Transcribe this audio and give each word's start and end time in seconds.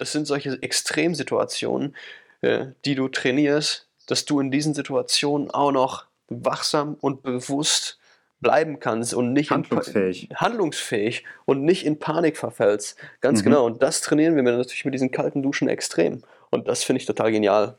das 0.00 0.12
sind 0.12 0.26
solche 0.26 0.60
Extremsituationen, 0.62 1.94
äh, 2.40 2.66
die 2.84 2.94
du 2.94 3.08
trainierst, 3.08 3.86
dass 4.06 4.24
du 4.24 4.40
in 4.40 4.50
diesen 4.50 4.74
Situationen 4.74 5.50
auch 5.50 5.72
noch 5.72 6.06
wachsam 6.28 6.96
und 7.00 7.22
bewusst 7.22 7.98
bleiben 8.40 8.80
kannst 8.80 9.12
und 9.12 9.34
nicht 9.34 9.50
handlungsfähig. 9.50 10.30
In, 10.30 10.36
handlungsfähig 10.36 11.24
und 11.44 11.62
nicht 11.62 11.84
in 11.84 11.98
Panik 11.98 12.38
verfällst. 12.38 12.96
Ganz 13.20 13.40
Mhm. 13.40 13.44
genau. 13.44 13.66
Und 13.66 13.82
das 13.82 14.00
trainieren 14.00 14.34
wir 14.36 14.42
natürlich 14.42 14.84
mit 14.86 14.94
diesen 14.94 15.10
kalten 15.10 15.42
Duschen 15.42 15.68
extrem. 15.68 16.22
Und 16.48 16.66
das 16.66 16.82
finde 16.82 17.00
ich 17.00 17.06
total 17.06 17.30
genial. 17.32 17.76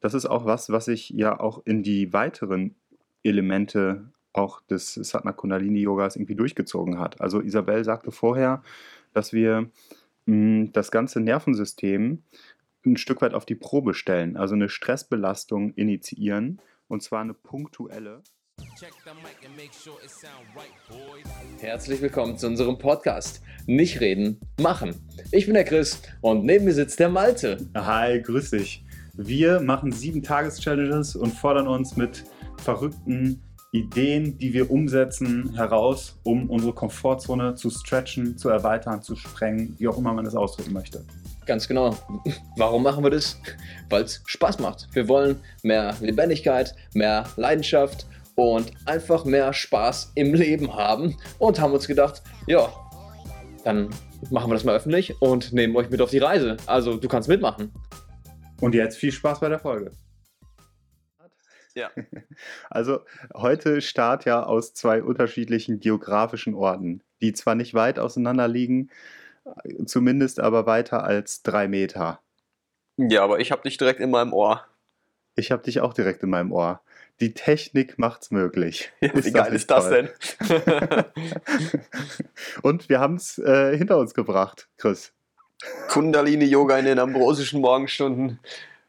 Das 0.00 0.12
ist 0.14 0.26
auch 0.26 0.44
was, 0.44 0.70
was 0.70 0.84
sich 0.84 1.10
ja 1.10 1.40
auch 1.40 1.62
in 1.64 1.82
die 1.82 2.12
weiteren 2.12 2.74
Elemente 3.22 4.04
auch 4.34 4.60
des 4.62 4.94
Satna 4.94 5.32
Kundalini 5.32 5.80
Yogas 5.80 6.16
irgendwie 6.16 6.34
durchgezogen 6.34 6.98
hat. 6.98 7.20
Also 7.20 7.40
Isabel 7.40 7.84
sagte 7.84 8.10
vorher, 8.10 8.62
dass 9.14 9.32
wir 9.32 9.70
das 10.26 10.90
ganze 10.90 11.20
Nervensystem 11.20 12.22
ein 12.84 12.96
Stück 12.96 13.22
weit 13.22 13.34
auf 13.34 13.44
die 13.44 13.54
Probe 13.54 13.94
stellen, 13.94 14.36
also 14.36 14.54
eine 14.54 14.68
Stressbelastung 14.68 15.72
initiieren 15.74 16.60
und 16.88 17.02
zwar 17.02 17.20
eine 17.20 17.34
punktuelle. 17.34 18.22
Herzlich 21.58 22.00
willkommen 22.00 22.36
zu 22.36 22.46
unserem 22.46 22.78
Podcast. 22.78 23.42
Nicht 23.66 24.00
reden, 24.00 24.40
machen. 24.60 24.94
Ich 25.32 25.46
bin 25.46 25.54
der 25.54 25.64
Chris 25.64 26.02
und 26.20 26.44
neben 26.44 26.64
mir 26.64 26.74
sitzt 26.74 27.00
der 27.00 27.08
Malte. 27.08 27.68
Hi, 27.74 28.20
grüß 28.20 28.50
dich. 28.50 28.84
Wir 29.14 29.60
machen 29.60 29.92
sieben 29.92 30.22
Tages-Challenges 30.22 31.16
und 31.16 31.32
fordern 31.32 31.68
uns 31.68 31.96
mit 31.96 32.24
verrückten 32.58 33.42
Ideen, 33.72 34.36
die 34.36 34.52
wir 34.52 34.70
umsetzen, 34.70 35.54
heraus, 35.56 36.18
um 36.24 36.50
unsere 36.50 36.74
Komfortzone 36.74 37.54
zu 37.54 37.70
stretchen, 37.70 38.36
zu 38.36 38.50
erweitern, 38.50 39.02
zu 39.02 39.16
sprengen, 39.16 39.74
wie 39.78 39.88
auch 39.88 39.96
immer 39.96 40.12
man 40.12 40.26
das 40.26 40.36
ausdrücken 40.36 40.74
möchte. 40.74 41.02
Ganz 41.46 41.66
genau. 41.66 41.96
Warum 42.58 42.82
machen 42.82 43.02
wir 43.02 43.10
das? 43.10 43.40
Weil 43.88 44.02
es 44.02 44.22
Spaß 44.26 44.58
macht. 44.58 44.88
Wir 44.92 45.08
wollen 45.08 45.40
mehr 45.62 45.96
Lebendigkeit, 46.00 46.74
mehr 46.92 47.24
Leidenschaft 47.36 48.06
und 48.34 48.72
einfach 48.84 49.24
mehr 49.24 49.54
Spaß 49.54 50.12
im 50.16 50.34
Leben 50.34 50.74
haben 50.74 51.16
und 51.38 51.58
haben 51.58 51.72
uns 51.72 51.86
gedacht, 51.86 52.22
ja, 52.46 52.70
dann 53.64 53.88
machen 54.30 54.50
wir 54.50 54.54
das 54.54 54.64
mal 54.64 54.76
öffentlich 54.76 55.20
und 55.22 55.54
nehmen 55.54 55.74
euch 55.76 55.88
mit 55.88 56.02
auf 56.02 56.10
die 56.10 56.18
Reise. 56.18 56.58
Also 56.66 56.98
du 56.98 57.08
kannst 57.08 57.26
mitmachen. 57.26 57.72
Und 58.60 58.74
jetzt 58.74 58.98
viel 58.98 59.12
Spaß 59.12 59.40
bei 59.40 59.48
der 59.48 59.58
Folge. 59.58 59.92
Ja. 61.74 61.90
Also 62.70 63.00
heute 63.34 63.80
Start 63.80 64.24
ja 64.24 64.42
aus 64.42 64.74
zwei 64.74 65.02
unterschiedlichen 65.02 65.80
geografischen 65.80 66.54
Orten, 66.54 67.02
die 67.20 67.32
zwar 67.32 67.54
nicht 67.54 67.74
weit 67.74 67.98
auseinander 67.98 68.48
liegen, 68.48 68.90
zumindest 69.84 70.40
aber 70.40 70.66
weiter 70.66 71.04
als 71.04 71.42
drei 71.42 71.68
Meter. 71.68 72.20
Ja, 72.96 73.24
aber 73.24 73.40
ich 73.40 73.52
habe 73.52 73.62
dich 73.62 73.76
direkt 73.76 74.00
in 74.00 74.10
meinem 74.10 74.32
Ohr. 74.32 74.64
Ich 75.34 75.50
habe 75.50 75.62
dich 75.62 75.80
auch 75.80 75.94
direkt 75.94 76.22
in 76.22 76.30
meinem 76.30 76.52
Ohr. 76.52 76.80
Die 77.20 77.34
Technik 77.34 77.98
macht's 77.98 78.30
möglich. 78.30 78.92
Ja, 79.00 79.10
wie 79.14 79.32
geil 79.32 79.54
ist 79.54 79.70
das 79.70 79.88
toll? 79.88 80.10
denn? 80.48 81.04
Und 82.62 82.88
wir 82.88 83.00
haben 83.00 83.16
es 83.16 83.38
äh, 83.38 83.76
hinter 83.76 83.98
uns 83.98 84.14
gebracht, 84.14 84.68
Chris. 84.76 85.12
Kundalini-Yoga 85.88 86.78
in 86.78 86.86
den 86.86 86.98
ambrosischen 86.98 87.60
Morgenstunden. 87.60 88.40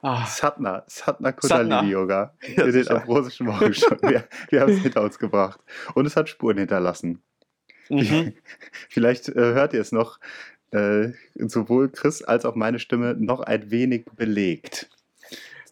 Ah, 0.06 0.26
Satna, 0.26 0.84
Satna. 0.88 1.32
Kundalini 1.32 1.92
Yoga. 1.92 2.34
Ja, 2.58 2.66
in 2.66 2.74
den 2.74 2.90
ambrosischen 2.90 3.48
Morgenstunden. 3.48 4.10
Wir, 4.10 4.28
wir 4.50 4.60
haben 4.60 4.74
es 4.74 4.80
hinter 4.80 5.02
uns 5.02 5.18
gebracht. 5.18 5.62
Und 5.96 6.06
es 6.06 6.18
hat 6.18 6.28
Spuren 6.28 6.58
hinterlassen. 6.58 7.24
mhm. 7.90 8.34
Vielleicht 8.90 9.30
äh, 9.30 9.34
hört 9.34 9.74
ihr 9.74 9.80
es 9.80 9.94
noch, 9.94 10.20
äh, 10.72 11.12
sowohl 11.36 11.90
Chris 11.90 12.22
als 12.22 12.44
auch 12.44 12.56
meine 12.56 12.80
Stimme 12.80 13.16
noch 13.18 13.40
ein 13.40 13.72
wenig 13.72 14.06
belegt. 14.14 14.90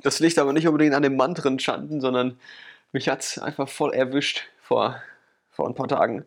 Das 0.02 0.22
liegt 0.22 0.40
aber 0.40 0.54
nicht 0.54 0.66
unbedingt 0.66 0.96
an 0.96 1.04
dem 1.04 1.18
Mantren-Chanten, 1.18 2.00
sondern 2.00 2.40
mich 2.94 3.10
hat 3.10 3.22
es 3.24 3.38
einfach 3.38 3.68
voll 3.68 3.94
erwischt 3.94 4.44
vor, 4.62 4.96
vor 5.50 5.68
ein 5.68 5.76
paar 5.76 5.90
Tagen. 5.90 6.26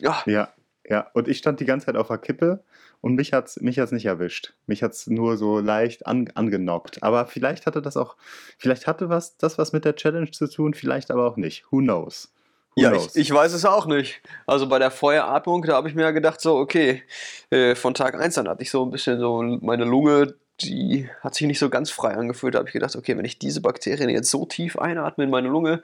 ja, 0.00 0.22
Ja, 0.26 0.52
ja. 0.84 1.08
Und 1.14 1.28
ich 1.28 1.38
stand 1.38 1.60
die 1.60 1.66
ganze 1.66 1.86
Zeit 1.86 1.96
auf 1.96 2.08
der 2.08 2.18
Kippe 2.18 2.64
und 3.00 3.14
mich 3.14 3.32
hat 3.32 3.46
es 3.46 3.60
mich 3.60 3.78
hat's 3.78 3.92
nicht 3.92 4.06
erwischt. 4.06 4.54
Mich 4.66 4.82
hat 4.82 4.92
es 4.92 5.06
nur 5.06 5.36
so 5.36 5.60
leicht 5.60 6.06
an, 6.06 6.30
angenockt. 6.34 7.02
Aber 7.02 7.26
vielleicht 7.26 7.66
hatte 7.66 7.80
das 7.80 7.96
auch, 7.96 8.16
vielleicht 8.58 8.86
hatte 8.86 9.08
was, 9.08 9.36
das 9.36 9.58
was 9.58 9.72
mit 9.72 9.84
der 9.84 9.96
Challenge 9.96 10.30
zu 10.30 10.48
tun, 10.48 10.74
vielleicht 10.74 11.10
aber 11.10 11.26
auch 11.26 11.36
nicht. 11.36 11.64
Who 11.70 11.78
knows? 11.78 12.32
Who 12.74 12.82
ja 12.82 12.90
knows? 12.90 13.14
ich, 13.14 13.22
ich 13.22 13.30
weiß 13.32 13.52
es 13.52 13.64
auch 13.64 13.86
nicht. 13.86 14.20
Also 14.46 14.68
bei 14.68 14.78
der 14.78 14.90
Feueratmung, 14.90 15.62
da 15.62 15.74
habe 15.74 15.88
ich 15.88 15.94
mir 15.94 16.02
ja 16.02 16.10
gedacht, 16.10 16.40
so, 16.40 16.56
okay, 16.56 17.02
äh, 17.50 17.74
von 17.74 17.94
Tag 17.94 18.14
1 18.14 18.36
an 18.38 18.48
hatte 18.48 18.62
ich 18.62 18.70
so 18.70 18.84
ein 18.84 18.90
bisschen 18.90 19.20
so 19.20 19.42
meine 19.42 19.84
Lunge, 19.84 20.34
die 20.60 21.08
hat 21.20 21.36
sich 21.36 21.46
nicht 21.46 21.60
so 21.60 21.70
ganz 21.70 21.90
frei 21.90 22.14
angefühlt. 22.14 22.54
Da 22.54 22.58
habe 22.58 22.68
ich 22.68 22.72
gedacht, 22.72 22.96
okay, 22.96 23.16
wenn 23.16 23.24
ich 23.24 23.38
diese 23.38 23.60
Bakterien 23.60 24.10
jetzt 24.10 24.30
so 24.30 24.44
tief 24.44 24.76
einatme 24.76 25.24
in 25.24 25.30
meine 25.30 25.48
Lunge, 25.48 25.82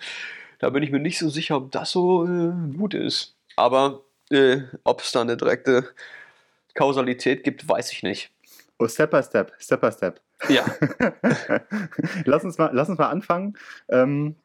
da 0.58 0.70
bin 0.70 0.82
ich 0.82 0.90
mir 0.90 0.98
nicht 0.98 1.18
so 1.18 1.28
sicher, 1.28 1.56
ob 1.56 1.70
das 1.70 1.90
so 1.90 2.26
äh, 2.26 2.52
gut 2.76 2.94
ist. 2.94 3.36
Aber 3.56 4.02
äh, 4.30 4.62
ob 4.82 5.00
es 5.00 5.12
da 5.12 5.20
eine 5.20 5.36
direkte 5.36 5.88
Kausalität 6.74 7.44
gibt, 7.44 7.68
weiß 7.68 7.92
ich 7.92 8.02
nicht. 8.02 8.32
oh, 8.78 8.88
Step 8.88 9.10
by 9.10 9.22
Step, 9.22 9.52
Step 9.58 9.80
by 9.80 9.92
Step. 9.92 10.20
Ja, 10.48 10.66
lass, 12.24 12.44
uns 12.44 12.58
mal, 12.58 12.70
lass 12.72 12.88
uns 12.88 12.98
mal 12.98 13.08
anfangen 13.08 13.56
ähm, 13.88 14.36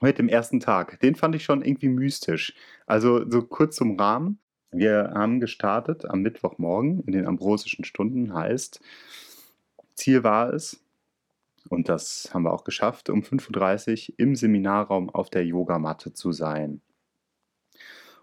mit 0.00 0.18
dem 0.18 0.28
ersten 0.28 0.60
Tag. 0.60 1.00
Den 1.00 1.14
fand 1.14 1.34
ich 1.34 1.44
schon 1.44 1.62
irgendwie 1.62 1.88
mystisch. 1.88 2.54
Also 2.86 3.28
so 3.28 3.42
kurz 3.42 3.76
zum 3.76 3.98
Rahmen. 3.98 4.38
Wir 4.70 5.12
haben 5.14 5.40
gestartet 5.40 6.04
am 6.04 6.20
Mittwochmorgen 6.20 7.02
in 7.04 7.12
den 7.12 7.26
ambrosischen 7.26 7.84
Stunden. 7.84 8.34
Heißt, 8.34 8.80
Ziel 9.94 10.22
war 10.22 10.52
es, 10.52 10.80
und 11.68 11.88
das 11.88 12.30
haben 12.32 12.42
wir 12.42 12.52
auch 12.52 12.64
geschafft, 12.64 13.08
um 13.08 13.22
5.30 13.22 14.10
Uhr 14.10 14.14
im 14.18 14.36
Seminarraum 14.36 15.10
auf 15.10 15.30
der 15.30 15.44
Yogamatte 15.44 16.12
zu 16.12 16.32
sein. 16.32 16.80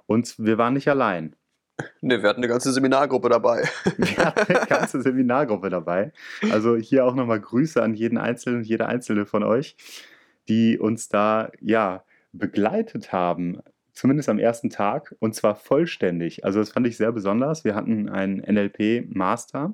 Und 0.05 0.37
wir 0.37 0.57
waren 0.57 0.73
nicht 0.73 0.87
allein. 0.87 1.35
Ne, 2.01 2.21
wir 2.21 2.29
hatten 2.29 2.39
eine 2.39 2.47
ganze 2.47 2.71
Seminargruppe 2.71 3.29
dabei. 3.29 3.67
Wir 3.97 4.25
hatten 4.25 4.53
eine 4.53 4.65
ganze 4.67 5.01
Seminargruppe 5.01 5.69
dabei. 5.69 6.11
Also 6.51 6.75
hier 6.75 7.05
auch 7.05 7.15
nochmal 7.15 7.39
Grüße 7.39 7.81
an 7.81 7.93
jeden 7.93 8.17
Einzelnen 8.17 8.59
und 8.59 8.67
jede 8.67 8.87
Einzelne 8.87 9.25
von 9.25 9.43
euch, 9.43 9.75
die 10.47 10.77
uns 10.77 11.09
da 11.09 11.51
ja 11.61 12.03
begleitet 12.31 13.11
haben. 13.11 13.59
Zumindest 13.93 14.29
am 14.29 14.39
ersten 14.39 14.69
Tag 14.69 15.15
und 15.19 15.35
zwar 15.35 15.55
vollständig. 15.55 16.43
Also 16.43 16.59
das 16.59 16.71
fand 16.71 16.87
ich 16.87 16.97
sehr 16.97 17.11
besonders. 17.11 17.63
Wir 17.63 17.75
hatten 17.75 18.09
einen 18.09 18.39
NLP-Master 18.39 19.73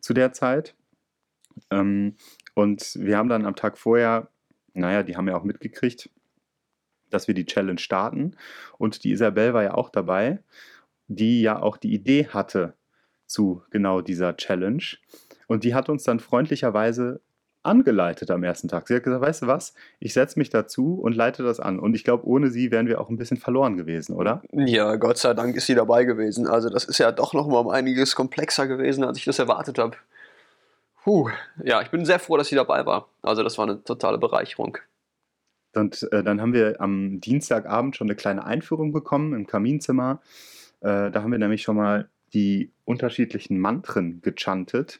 zu 0.00 0.14
der 0.14 0.32
Zeit. 0.32 0.74
Ähm, 1.70 2.16
und 2.54 2.96
wir 2.98 3.16
haben 3.16 3.28
dann 3.28 3.46
am 3.46 3.56
Tag 3.56 3.78
vorher, 3.78 4.28
naja, 4.74 5.02
die 5.02 5.16
haben 5.16 5.28
ja 5.28 5.36
auch 5.36 5.44
mitgekriegt, 5.44 6.10
dass 7.10 7.28
wir 7.28 7.34
die 7.34 7.46
Challenge 7.46 7.78
starten. 7.78 8.36
Und 8.78 9.04
die 9.04 9.12
Isabel 9.12 9.54
war 9.54 9.62
ja 9.62 9.74
auch 9.74 9.90
dabei, 9.90 10.40
die 11.08 11.42
ja 11.42 11.60
auch 11.60 11.76
die 11.76 11.92
Idee 11.92 12.28
hatte 12.28 12.74
zu 13.26 13.62
genau 13.70 14.00
dieser 14.00 14.36
Challenge. 14.36 14.82
Und 15.46 15.64
die 15.64 15.74
hat 15.74 15.88
uns 15.88 16.04
dann 16.04 16.20
freundlicherweise 16.20 17.20
angeleitet 17.66 18.30
am 18.30 18.44
ersten 18.44 18.68
Tag. 18.68 18.88
Sie 18.88 18.94
hat 18.94 19.02
gesagt, 19.02 19.22
weißt 19.22 19.42
du 19.42 19.46
was, 19.48 19.74
ich 19.98 20.12
setze 20.12 20.38
mich 20.38 20.50
dazu 20.50 20.94
und 20.94 21.14
leite 21.14 21.42
das 21.42 21.60
an. 21.60 21.78
Und 21.78 21.94
ich 21.94 22.04
glaube, 22.04 22.26
ohne 22.26 22.50
sie 22.50 22.70
wären 22.70 22.86
wir 22.86 23.00
auch 23.00 23.10
ein 23.10 23.18
bisschen 23.18 23.36
verloren 23.36 23.76
gewesen, 23.76 24.14
oder? 24.14 24.42
Ja, 24.52 24.96
Gott 24.96 25.18
sei 25.18 25.34
Dank 25.34 25.56
ist 25.56 25.66
sie 25.66 25.74
dabei 25.74 26.04
gewesen. 26.04 26.46
Also 26.46 26.70
das 26.70 26.84
ist 26.84 26.98
ja 26.98 27.12
doch 27.12 27.34
noch 27.34 27.48
mal 27.48 27.58
um 27.58 27.68
einiges 27.68 28.14
komplexer 28.14 28.66
gewesen, 28.66 29.04
als 29.04 29.18
ich 29.18 29.24
das 29.24 29.38
erwartet 29.38 29.78
habe. 29.78 29.96
Puh, 31.02 31.28
ja, 31.62 31.82
ich 31.82 31.90
bin 31.90 32.04
sehr 32.04 32.18
froh, 32.18 32.36
dass 32.36 32.48
sie 32.48 32.56
dabei 32.56 32.86
war. 32.86 33.08
Also 33.22 33.42
das 33.42 33.58
war 33.58 33.66
eine 33.66 33.82
totale 33.84 34.18
Bereicherung. 34.18 34.78
Und 35.74 36.08
äh, 36.10 36.22
dann 36.22 36.40
haben 36.40 36.54
wir 36.54 36.80
am 36.80 37.20
Dienstagabend 37.20 37.96
schon 37.96 38.08
eine 38.08 38.16
kleine 38.16 38.44
Einführung 38.44 38.92
bekommen 38.92 39.34
im 39.34 39.46
Kaminzimmer. 39.46 40.20
Äh, 40.80 41.10
da 41.10 41.22
haben 41.22 41.32
wir 41.32 41.38
nämlich 41.38 41.62
schon 41.62 41.76
mal 41.76 42.08
die 42.32 42.72
unterschiedlichen 42.84 43.58
Mantren 43.58 44.20
gechantet, 44.20 44.98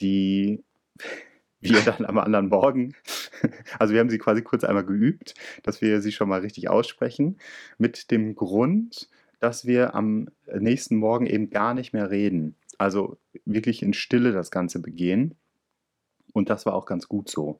die 0.00 0.62
wir 1.60 1.80
dann 1.80 2.04
am 2.04 2.18
anderen 2.18 2.48
Morgen, 2.48 2.94
also 3.78 3.94
wir 3.94 4.00
haben 4.00 4.10
sie 4.10 4.18
quasi 4.18 4.42
kurz 4.42 4.64
einmal 4.64 4.84
geübt, 4.84 5.34
dass 5.62 5.80
wir 5.80 6.02
sie 6.02 6.12
schon 6.12 6.28
mal 6.28 6.40
richtig 6.40 6.68
aussprechen, 6.68 7.38
mit 7.78 8.10
dem 8.10 8.34
Grund, 8.34 9.08
dass 9.40 9.66
wir 9.66 9.94
am 9.94 10.28
nächsten 10.52 10.96
Morgen 10.96 11.26
eben 11.26 11.50
gar 11.50 11.74
nicht 11.74 11.92
mehr 11.92 12.10
reden. 12.10 12.56
Also 12.78 13.18
wirklich 13.44 13.82
in 13.82 13.92
Stille 13.94 14.32
das 14.32 14.50
Ganze 14.50 14.80
begehen. 14.80 15.34
Und 16.32 16.50
das 16.50 16.66
war 16.66 16.74
auch 16.74 16.86
ganz 16.86 17.08
gut 17.08 17.30
so. 17.30 17.58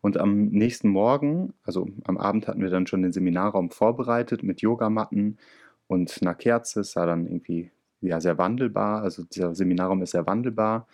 Und 0.00 0.16
am 0.16 0.46
nächsten 0.46 0.88
Morgen, 0.88 1.52
also 1.62 1.88
am 2.04 2.18
Abend 2.18 2.48
hatten 2.48 2.62
wir 2.62 2.70
dann 2.70 2.86
schon 2.86 3.02
den 3.02 3.12
Seminarraum 3.12 3.70
vorbereitet 3.70 4.42
mit 4.42 4.60
Yogamatten 4.60 5.38
und 5.90 6.16
einer 6.22 6.34
Kerze. 6.34 6.80
Es 6.80 6.94
war 6.94 7.06
dann 7.06 7.26
irgendwie 7.26 7.70
ja, 8.00 8.20
sehr 8.20 8.38
wandelbar. 8.38 9.02
Also 9.02 9.24
dieser 9.24 9.54
Seminarraum 9.54 10.02
ist 10.02 10.12
sehr 10.12 10.26
wandelbar. 10.26 10.86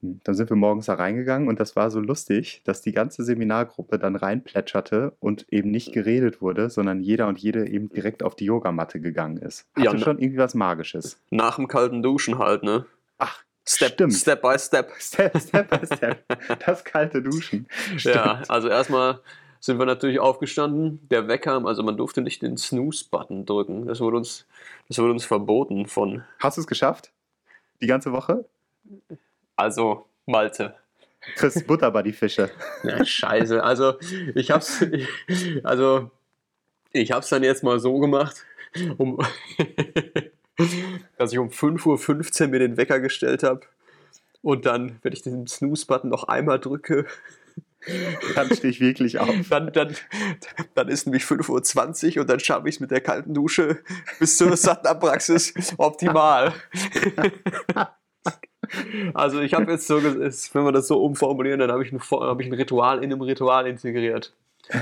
Dann 0.00 0.34
sind 0.34 0.50
wir 0.50 0.56
morgens 0.56 0.86
da 0.86 0.94
reingegangen 0.94 1.48
und 1.48 1.58
das 1.58 1.74
war 1.76 1.90
so 1.90 2.00
lustig, 2.00 2.62
dass 2.64 2.80
die 2.80 2.92
ganze 2.92 3.24
Seminargruppe 3.24 3.98
dann 3.98 4.14
reinplätscherte 4.16 5.14
und 5.20 5.46
eben 5.50 5.70
nicht 5.70 5.92
geredet 5.92 6.40
wurde, 6.40 6.70
sondern 6.70 7.00
jeder 7.00 7.28
und 7.28 7.38
jede 7.38 7.68
eben 7.68 7.88
direkt 7.88 8.22
auf 8.22 8.36
die 8.36 8.44
Yogamatte 8.44 9.00
gegangen 9.00 9.38
ist. 9.38 9.66
Hatte 9.74 9.86
Ja, 9.86 9.98
schon 9.98 10.18
irgendwie 10.18 10.38
was 10.38 10.54
Magisches. 10.54 11.20
Nach 11.30 11.56
dem 11.56 11.66
kalten 11.66 12.02
Duschen 12.02 12.38
halt, 12.38 12.62
ne? 12.62 12.86
Ach, 13.18 13.42
Step, 13.66 13.94
Stimmt. 13.94 14.14
Step 14.14 14.42
by 14.42 14.58
Step. 14.58 14.92
Step, 14.98 15.38
Step 15.38 15.68
by 15.68 15.86
Step. 15.86 16.24
Das 16.64 16.84
kalte 16.84 17.22
Duschen. 17.22 17.66
Ja, 17.98 18.42
also 18.48 18.68
erstmal 18.68 19.20
sind 19.60 19.78
wir 19.78 19.86
natürlich 19.86 20.20
aufgestanden. 20.20 21.06
Der 21.10 21.28
Wecker, 21.28 21.64
also 21.64 21.82
man 21.82 21.96
durfte 21.96 22.20
nicht 22.20 22.42
den 22.42 22.56
Snooze-Button 22.56 23.46
drücken. 23.46 23.86
Das 23.86 24.00
wurde 24.00 24.18
uns, 24.18 24.46
das 24.88 24.98
wurde 24.98 25.12
uns 25.12 25.24
verboten 25.24 25.86
von, 25.86 26.24
Hast 26.38 26.56
du 26.56 26.60
es 26.60 26.66
geschafft? 26.66 27.10
Die 27.80 27.86
ganze 27.86 28.12
Woche? 28.12 28.44
also 29.56 30.06
Malte. 30.26 30.74
Chris 31.34 31.66
Butter 31.66 31.90
bei 31.90 32.02
die 32.02 32.12
Fische. 32.12 32.50
Ja, 32.84 33.04
scheiße. 33.04 33.62
Also 33.62 33.94
ich 34.34 34.50
hab's, 34.50 34.84
also 35.64 36.10
ich 36.92 37.10
hab's 37.10 37.30
dann 37.30 37.42
jetzt 37.42 37.64
mal 37.64 37.80
so 37.80 37.98
gemacht, 37.98 38.44
um, 38.96 39.18
dass 41.18 41.32
ich 41.32 41.38
um 41.38 41.48
5.15 41.48 42.42
Uhr 42.42 42.48
mir 42.48 42.58
den 42.60 42.76
Wecker 42.76 43.00
gestellt 43.00 43.42
habe. 43.42 43.62
Und 44.42 44.66
dann, 44.66 45.00
wenn 45.02 45.12
ich 45.12 45.22
den 45.22 45.48
Snooze-Button 45.48 46.08
noch 46.08 46.24
einmal 46.24 46.60
drücke, 46.60 47.06
Dann 48.34 48.54
stehe 48.54 48.70
ich 48.70 48.80
wirklich 48.80 49.18
auf. 49.18 49.30
dann, 49.50 49.72
dann, 49.72 49.94
dann 50.74 50.88
ist 50.88 51.06
nämlich 51.06 51.22
5.20 51.24 52.16
Uhr 52.16 52.22
und 52.22 52.30
dann 52.30 52.40
schaffe 52.40 52.68
ich 52.68 52.76
es 52.76 52.80
mit 52.80 52.90
der 52.90 53.00
kalten 53.00 53.34
Dusche 53.34 53.78
bis 54.18 54.36
zur 54.36 54.56
Satna-Praxis 54.56 55.54
optimal. 55.78 56.52
Also 59.14 59.40
ich 59.40 59.54
habe 59.54 59.70
jetzt 59.72 59.86
so, 59.86 60.02
wenn 60.02 60.64
wir 60.64 60.72
das 60.72 60.88
so 60.88 61.02
umformulieren, 61.02 61.60
dann 61.60 61.70
habe 61.70 61.84
ich, 61.84 61.92
ein, 61.92 62.00
habe 62.00 62.42
ich 62.42 62.48
ein 62.48 62.54
Ritual 62.54 62.98
in 62.98 63.12
einem 63.12 63.20
Ritual 63.22 63.66
integriert. 63.66 64.32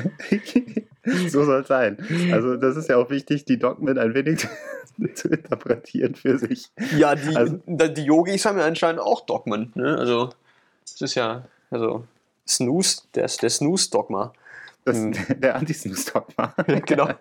so 1.29 1.45
soll 1.45 1.61
es 1.61 1.69
sein. 1.69 1.99
Also, 2.33 2.57
das 2.57 2.77
ist 2.77 2.89
ja 2.89 2.97
auch 2.97 3.11
wichtig, 3.11 3.45
die 3.45 3.59
Dogmen 3.59 3.99
ein 3.99 4.15
wenig 4.15 4.49
zu 5.15 5.29
interpretieren 5.29 6.15
für 6.15 6.39
sich. 6.39 6.71
Ja, 6.97 7.15
die, 7.15 7.37
Also- 7.37 7.59
die 7.67 8.03
Yogis 8.05 8.47
haben 8.47 8.59
ja 8.59 8.65
anscheinend 8.65 9.01
auch 9.03 9.27
Dogmen. 9.27 9.73
Ne? 9.75 9.99
Also 9.99 10.31
es 10.85 11.01
ist 11.03 11.15
ja, 11.15 11.45
also 11.71 12.05
Snooze, 12.47 13.03
der, 13.15 13.27
der 13.27 13.51
Snooze-Dogma. 13.51 14.33
Das, 14.85 14.99
Hm. 14.99 15.15
Der 15.41 15.57
Anti-Snooze-Dogma. 15.57 16.55
genau. 16.87 17.09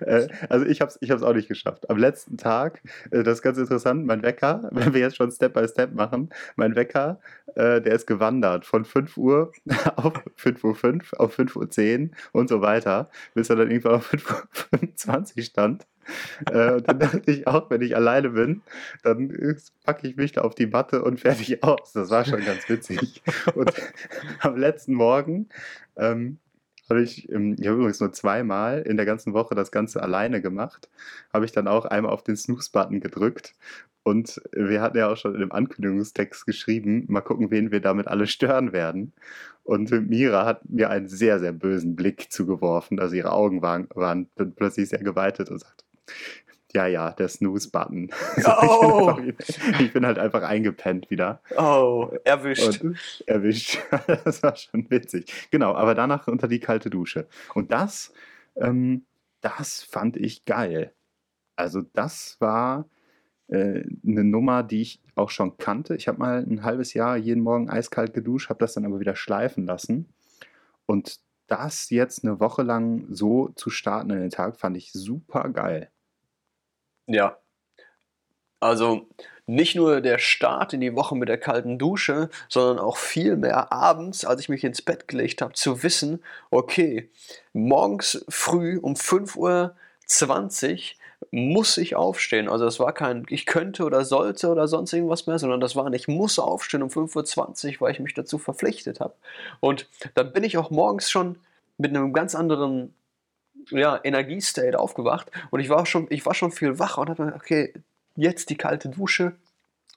Äh, 0.00 0.28
also 0.48 0.64
ich 0.66 0.80
habe 0.80 0.90
es 0.90 0.98
ich 1.00 1.10
hab's 1.10 1.22
auch 1.22 1.34
nicht 1.34 1.48
geschafft. 1.48 1.90
Am 1.90 1.96
letzten 1.96 2.36
Tag, 2.36 2.80
äh, 3.10 3.22
das 3.22 3.38
ist 3.38 3.42
ganz 3.42 3.58
interessant, 3.58 4.06
mein 4.06 4.22
Wecker, 4.22 4.68
wenn 4.72 4.94
wir 4.94 5.00
jetzt 5.00 5.16
schon 5.16 5.30
Step 5.30 5.54
by 5.54 5.66
Step 5.68 5.94
machen, 5.94 6.30
mein 6.56 6.74
Wecker, 6.76 7.20
äh, 7.54 7.80
der 7.80 7.94
ist 7.94 8.06
gewandert 8.06 8.64
von 8.64 8.84
5 8.84 9.16
Uhr 9.16 9.52
auf 9.96 10.22
5 10.36 10.64
Uhr 10.64 10.74
5, 10.74 11.12
auf 11.14 11.34
5 11.34 11.56
Uhr 11.56 11.70
10 11.70 12.14
und 12.32 12.48
so 12.48 12.60
weiter, 12.60 13.10
bis 13.34 13.50
er 13.50 13.56
dann 13.56 13.70
irgendwann 13.70 13.96
auf 13.96 14.06
5 14.06 14.30
Uhr 14.30 14.48
25 14.70 15.44
stand. 15.44 15.86
Äh, 16.50 16.72
und 16.72 16.88
dann 16.88 16.98
dachte 16.98 17.30
ich 17.30 17.46
auch, 17.46 17.70
wenn 17.70 17.82
ich 17.82 17.96
alleine 17.96 18.30
bin, 18.30 18.62
dann 19.02 19.56
packe 19.84 20.08
ich 20.08 20.16
mich 20.16 20.32
da 20.32 20.42
auf 20.42 20.54
die 20.54 20.66
Matte 20.66 21.02
und 21.02 21.20
fertig 21.20 21.62
aus. 21.62 21.92
Das 21.92 22.10
war 22.10 22.24
schon 22.24 22.44
ganz 22.44 22.68
witzig. 22.68 23.22
Und 23.54 23.72
am 24.40 24.56
letzten 24.56 24.94
Morgen 24.94 25.48
ähm, 25.96 26.38
habe 26.88 27.02
ich, 27.02 27.28
ich 27.28 27.34
habe 27.34 27.76
übrigens 27.76 28.00
nur 28.00 28.12
zweimal 28.12 28.82
in 28.82 28.96
der 28.96 29.06
ganzen 29.06 29.32
Woche 29.32 29.54
das 29.54 29.70
Ganze 29.70 30.02
alleine 30.02 30.42
gemacht, 30.42 30.90
habe 31.32 31.44
ich 31.44 31.52
dann 31.52 31.68
auch 31.68 31.84
einmal 31.84 32.12
auf 32.12 32.24
den 32.24 32.36
Snooze-Button 32.36 33.00
gedrückt. 33.00 33.54
Und 34.02 34.40
wir 34.52 34.80
hatten 34.80 34.96
ja 34.96 35.10
auch 35.10 35.16
schon 35.16 35.34
in 35.34 35.40
dem 35.40 35.52
Ankündigungstext 35.52 36.46
geschrieben, 36.46 37.04
mal 37.08 37.20
gucken, 37.20 37.50
wen 37.50 37.70
wir 37.70 37.80
damit 37.80 38.08
alle 38.08 38.26
stören 38.26 38.72
werden. 38.72 39.12
Und 39.62 39.90
Mira 40.08 40.46
hat 40.46 40.68
mir 40.68 40.90
einen 40.90 41.08
sehr, 41.08 41.38
sehr 41.38 41.52
bösen 41.52 41.96
Blick 41.96 42.32
zugeworfen. 42.32 42.98
Also 42.98 43.14
ihre 43.14 43.32
Augen 43.32 43.62
waren, 43.62 43.88
waren 43.94 44.26
plötzlich 44.56 44.88
sehr 44.88 45.00
geweitet 45.00 45.50
und 45.50 45.58
sagt, 45.58 45.84
ja, 46.72 46.86
ja, 46.86 47.12
der 47.12 47.28
Snooze-Button. 47.28 48.10
Oh. 48.46 49.18
ich, 49.18 49.36
bin 49.36 49.46
einfach, 49.46 49.80
ich 49.80 49.92
bin 49.92 50.06
halt 50.06 50.18
einfach 50.18 50.42
eingepennt 50.42 51.10
wieder. 51.10 51.40
Oh, 51.56 52.10
erwischt. 52.24 52.82
Und 52.82 52.96
erwischt. 53.26 53.78
Das 54.24 54.42
war 54.42 54.56
schon 54.56 54.90
witzig. 54.90 55.48
Genau, 55.50 55.74
aber 55.74 55.94
danach 55.94 56.28
unter 56.28 56.48
die 56.48 56.60
kalte 56.60 56.90
Dusche. 56.90 57.26
Und 57.54 57.72
das, 57.72 58.12
ähm, 58.56 59.04
das 59.40 59.82
fand 59.82 60.16
ich 60.16 60.44
geil. 60.44 60.92
Also 61.56 61.82
das 61.92 62.36
war 62.40 62.88
äh, 63.48 63.84
eine 64.06 64.24
Nummer, 64.24 64.62
die 64.62 64.82
ich 64.82 65.02
auch 65.14 65.30
schon 65.30 65.56
kannte. 65.58 65.96
Ich 65.96 66.08
habe 66.08 66.18
mal 66.18 66.44
ein 66.48 66.62
halbes 66.62 66.94
Jahr 66.94 67.16
jeden 67.16 67.42
Morgen 67.42 67.68
eiskalt 67.68 68.14
geduscht, 68.14 68.48
habe 68.48 68.60
das 68.60 68.74
dann 68.74 68.86
aber 68.86 69.00
wieder 69.00 69.16
schleifen 69.16 69.66
lassen. 69.66 70.08
Und 70.86 71.20
das 71.46 71.90
jetzt 71.90 72.24
eine 72.24 72.38
Woche 72.38 72.62
lang 72.62 73.06
so 73.10 73.48
zu 73.56 73.70
starten 73.70 74.10
in 74.10 74.20
den 74.20 74.30
Tag, 74.30 74.56
fand 74.56 74.76
ich 74.76 74.92
super 74.92 75.48
geil. 75.48 75.90
Ja. 77.10 77.36
Also 78.60 79.08
nicht 79.46 79.74
nur 79.74 80.00
der 80.00 80.18
Start 80.18 80.72
in 80.72 80.80
die 80.80 80.94
Woche 80.94 81.16
mit 81.16 81.28
der 81.28 81.38
kalten 81.38 81.76
Dusche, 81.76 82.30
sondern 82.48 82.78
auch 82.78 82.96
viel 82.96 83.36
mehr 83.36 83.72
abends, 83.72 84.24
als 84.24 84.40
ich 84.42 84.48
mich 84.48 84.62
ins 84.62 84.80
Bett 84.80 85.08
gelegt 85.08 85.42
habe, 85.42 85.54
zu 85.54 85.82
wissen, 85.82 86.22
okay, 86.50 87.10
morgens 87.52 88.24
früh 88.28 88.78
um 88.78 88.94
5.20 88.94 89.36
Uhr 89.36 89.74
muss 91.32 91.78
ich 91.78 91.96
aufstehen. 91.96 92.48
Also 92.48 92.64
das 92.64 92.78
war 92.78 92.92
kein, 92.92 93.26
ich 93.28 93.44
könnte 93.44 93.84
oder 93.84 94.04
sollte 94.04 94.48
oder 94.48 94.68
sonst 94.68 94.92
irgendwas 94.92 95.26
mehr, 95.26 95.38
sondern 95.38 95.60
das 95.60 95.74
war 95.74 95.86
ein, 95.86 95.92
ich 95.94 96.06
muss 96.06 96.38
aufstehen 96.38 96.82
um 96.82 96.90
5.20 96.90 97.74
Uhr, 97.74 97.80
weil 97.80 97.92
ich 97.92 98.00
mich 98.00 98.14
dazu 98.14 98.38
verpflichtet 98.38 99.00
habe. 99.00 99.14
Und 99.58 99.88
dann 100.14 100.32
bin 100.32 100.44
ich 100.44 100.58
auch 100.58 100.70
morgens 100.70 101.10
schon 101.10 101.38
mit 101.76 101.90
einem 101.90 102.12
ganz 102.12 102.36
anderen 102.36 102.94
ja, 103.70 103.98
Energiestate 104.02 104.78
aufgewacht 104.78 105.30
und 105.50 105.60
ich 105.60 105.68
war 105.68 105.86
schon, 105.86 106.06
ich 106.10 106.24
war 106.26 106.34
schon 106.34 106.52
viel 106.52 106.78
wacher 106.78 107.02
und 107.02 107.10
habe 107.10 107.24
mir, 107.26 107.34
okay, 107.34 107.72
jetzt 108.16 108.50
die 108.50 108.56
kalte 108.56 108.88
Dusche. 108.88 109.32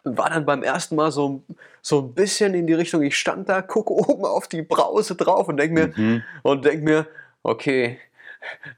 War 0.06 0.30
dann 0.30 0.46
beim 0.46 0.64
ersten 0.64 0.96
Mal 0.98 1.12
so, 1.12 1.44
so 1.82 2.02
ein 2.02 2.14
bisschen 2.14 2.54
in 2.54 2.68
die 2.68 2.74
Richtung, 2.74 3.04
ich 3.04 3.18
stand 3.18 3.48
da, 3.48 3.62
gucke 3.62 3.94
oben 3.94 4.26
auf 4.26 4.48
die 4.48 4.62
Brause 4.62 5.16
drauf 5.16 5.48
und 5.48 5.58
denke 5.58 5.74
mir, 5.74 5.88
Mhm. 5.96 6.24
und 6.42 6.66
denk 6.66 6.84
mir, 6.84 7.08
okay, 7.42 8.00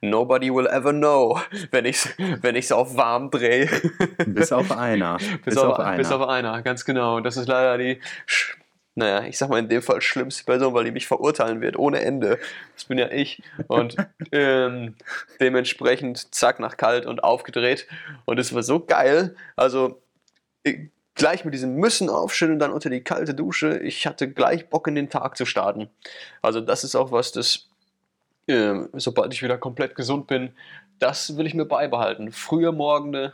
nobody 0.02 0.54
will 0.54 0.68
ever 0.68 0.94
know, 0.94 1.40
wenn 1.72 1.86
ich 1.86 1.98
es 1.98 2.14
wenn 2.42 2.56
ich's 2.56 2.72
auf 2.72 2.96
warm 2.96 3.32
drehe. 3.32 3.68
Bis 4.28 4.52
auf 4.52 4.72
einer. 4.72 5.18
bis, 5.46 5.58
auf, 5.58 5.78
bis 5.98 6.12
auf 6.12 6.28
einer, 6.28 6.62
ganz 6.62 6.86
genau. 6.86 7.18
Und 7.18 7.24
das 7.24 7.38
ist 7.38 7.48
leider 7.48 7.78
die, 7.80 8.00
naja, 8.96 9.28
ich 9.28 9.38
sag 9.38 9.50
mal 9.50 9.60
in 9.60 9.68
dem 9.68 9.82
Fall 9.82 10.02
schlimmste 10.02 10.46
Person, 10.46 10.74
weil 10.74 10.86
die 10.86 10.92
mich 10.92 11.06
verurteilen 11.06 11.60
wird, 11.60 11.78
ohne 11.78 12.00
Ende. 12.02 12.40
Das 12.74 12.86
bin 12.86 12.98
ja 12.98 13.12
ich. 13.12 13.44
Und 13.68 13.98
ähm, 14.32 14.96
dementsprechend 15.42 16.34
zack 16.34 16.60
nach 16.62 16.78
kalt 16.78 17.06
und 17.06 17.24
aufgedreht. 17.24 17.88
Und 18.24 18.40
es 18.40 18.54
war 18.56 18.64
so 18.64 18.80
geil. 18.80 19.36
Also 19.58 20.02
ich, 20.64 20.90
gleich 21.14 21.44
mit 21.46 21.54
diesem 21.54 21.76
Müssen 21.76 22.10
aufstehen 22.10 22.54
und 22.54 22.60
dann 22.60 22.72
unter 22.72 22.90
die 22.90 23.04
kalte 23.04 23.34
Dusche. 23.34 23.80
Ich 23.80 24.08
hatte 24.08 24.32
gleich 24.32 24.70
Bock 24.70 24.88
in 24.88 24.96
den 24.96 25.10
Tag 25.10 25.38
zu 25.38 25.46
starten. 25.46 25.90
Also 26.42 26.62
das 26.62 26.86
ist 26.86 26.96
auch 26.96 27.12
was, 27.12 27.34
das, 27.34 27.68
ähm, 28.48 28.90
sobald 28.94 29.34
ich 29.34 29.44
wieder 29.44 29.58
komplett 29.58 29.96
gesund 29.96 30.28
bin, 30.28 30.54
das 31.00 31.38
will 31.38 31.48
ich 31.48 31.54
mir 31.54 31.66
beibehalten. 31.66 32.32
Frühe 32.32 32.72
Morgende. 32.72 33.34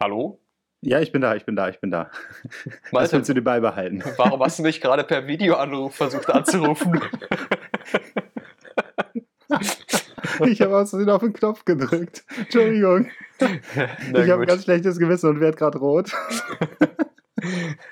Hallo? 0.00 0.41
Ja, 0.84 1.00
ich 1.00 1.12
bin 1.12 1.22
da, 1.22 1.36
ich 1.36 1.44
bin 1.44 1.54
da, 1.54 1.68
ich 1.68 1.80
bin 1.80 1.92
da. 1.92 2.10
Was 2.54 2.92
Malte, 2.92 3.12
willst 3.12 3.28
du 3.30 3.34
dir 3.34 3.42
beibehalten? 3.42 4.02
warum 4.16 4.42
hast 4.42 4.58
du 4.58 4.64
mich 4.64 4.80
gerade 4.80 5.04
per 5.04 5.28
Videoanruf 5.28 5.94
versucht 5.94 6.28
anzurufen? 6.28 7.00
Ich 10.46 10.60
habe 10.60 10.76
aus 10.76 10.90
Versehen 10.90 11.10
auf 11.10 11.20
den 11.20 11.32
Knopf 11.34 11.64
gedrückt. 11.64 12.24
Entschuldigung. 12.36 13.10
Na 13.38 14.24
ich 14.24 14.30
habe 14.30 14.42
ein 14.42 14.46
ganz 14.46 14.64
schlechtes 14.64 14.98
Gewissen 14.98 15.28
und 15.28 15.40
werde 15.40 15.56
gerade 15.56 15.78
rot. 15.78 16.10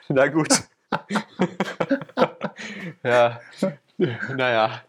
Na 0.08 0.26
gut. 0.28 0.48
ja, 3.04 3.40
naja. 4.36 4.82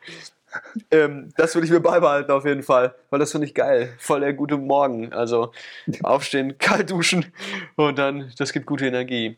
Ähm, 0.90 1.30
das 1.38 1.56
will 1.56 1.64
ich 1.64 1.72
mir 1.72 1.80
beibehalten 1.80 2.32
auf 2.32 2.46
jeden 2.46 2.64
Fall, 2.64 2.96
weil 3.10 3.20
das 3.20 3.32
finde 3.32 3.48
ich 3.48 3.54
geil. 3.54 3.94
Voll 3.98 4.22
der 4.22 4.34
gute 4.34 4.58
Morgen. 4.58 5.14
Also 5.14 5.52
aufstehen, 6.04 6.58
kalt 6.60 6.92
duschen 6.92 7.26
und 7.76 7.98
dann, 7.98 8.32
das 8.38 8.54
gibt 8.54 8.66
gute 8.66 8.86
Energie. 8.86 9.38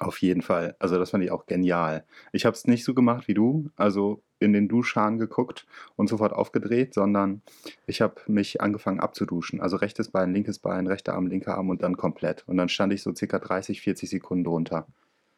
Auf 0.00 0.18
jeden 0.18 0.42
Fall. 0.42 0.74
Also 0.80 0.98
das 0.98 1.10
fand 1.10 1.22
ich 1.22 1.30
auch 1.30 1.46
genial. 1.46 2.04
Ich 2.32 2.46
habe 2.46 2.54
es 2.54 2.66
nicht 2.66 2.84
so 2.84 2.94
gemacht 2.94 3.28
wie 3.28 3.34
du, 3.34 3.70
also 3.76 4.22
in 4.40 4.52
den 4.52 4.68
Duschhahn 4.68 5.18
geguckt 5.18 5.66
und 5.96 6.08
sofort 6.08 6.32
aufgedreht, 6.32 6.94
sondern 6.94 7.42
ich 7.86 8.00
habe 8.00 8.20
mich 8.26 8.60
angefangen 8.60 9.00
abzuduschen. 9.00 9.60
Also 9.60 9.76
rechtes 9.76 10.10
Bein, 10.10 10.32
linkes 10.34 10.58
Bein, 10.58 10.86
rechter 10.88 11.14
Arm, 11.14 11.28
linker 11.28 11.56
Arm 11.56 11.70
und 11.70 11.82
dann 11.82 11.96
komplett. 11.96 12.42
Und 12.48 12.56
dann 12.56 12.68
stand 12.68 12.92
ich 12.92 13.02
so 13.02 13.14
circa 13.14 13.38
30, 13.38 13.80
40 13.80 14.10
Sekunden 14.10 14.44
drunter. 14.44 14.86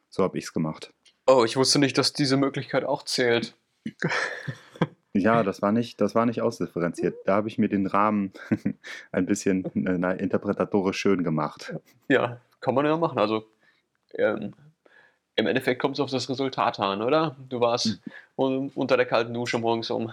So 0.09 0.23
habe 0.23 0.39
ich 0.39 0.45
es 0.45 0.53
gemacht. 0.55 0.93
Oh, 1.27 1.45
ich 1.45 1.57
wusste 1.57 1.79
nicht, 1.79 1.99
dass 1.99 2.13
diese 2.13 2.37
Möglichkeit 2.37 2.85
auch 2.85 3.03
zählt. 3.05 3.57
Ja, 5.19 5.43
das 5.43 5.63
war 5.63 5.73
nicht, 5.73 6.01
das 6.01 6.15
war 6.15 6.27
nicht 6.27 6.43
ausdifferenziert. 6.43 7.17
Da 7.25 7.37
habe 7.37 7.49
ich 7.49 7.59
mir 7.59 7.69
den 7.69 7.87
Rahmen 7.87 8.33
ein 9.13 9.27
bisschen 9.27 9.65
äh, 9.87 10.17
interpretatorisch 10.17 10.99
schön 10.99 11.25
gemacht. 11.25 11.75
Ja, 12.09 12.41
kann 12.61 12.75
man 12.75 12.87
ja 12.87 12.97
machen. 12.97 13.19
Also 13.19 13.45
ähm, 14.15 14.55
im 15.37 15.47
Endeffekt 15.47 15.81
kommt 15.81 15.97
es 15.97 16.01
auf 16.01 16.11
das 16.11 16.29
Resultat 16.29 16.81
an, 16.81 17.03
oder? 17.03 17.37
Du 17.49 17.61
warst 17.61 18.01
un 18.37 18.71
unter 18.75 18.97
der 18.97 19.07
kalten 19.07 19.35
Dusche 19.35 19.59
morgens 19.59 19.91
um 19.91 20.13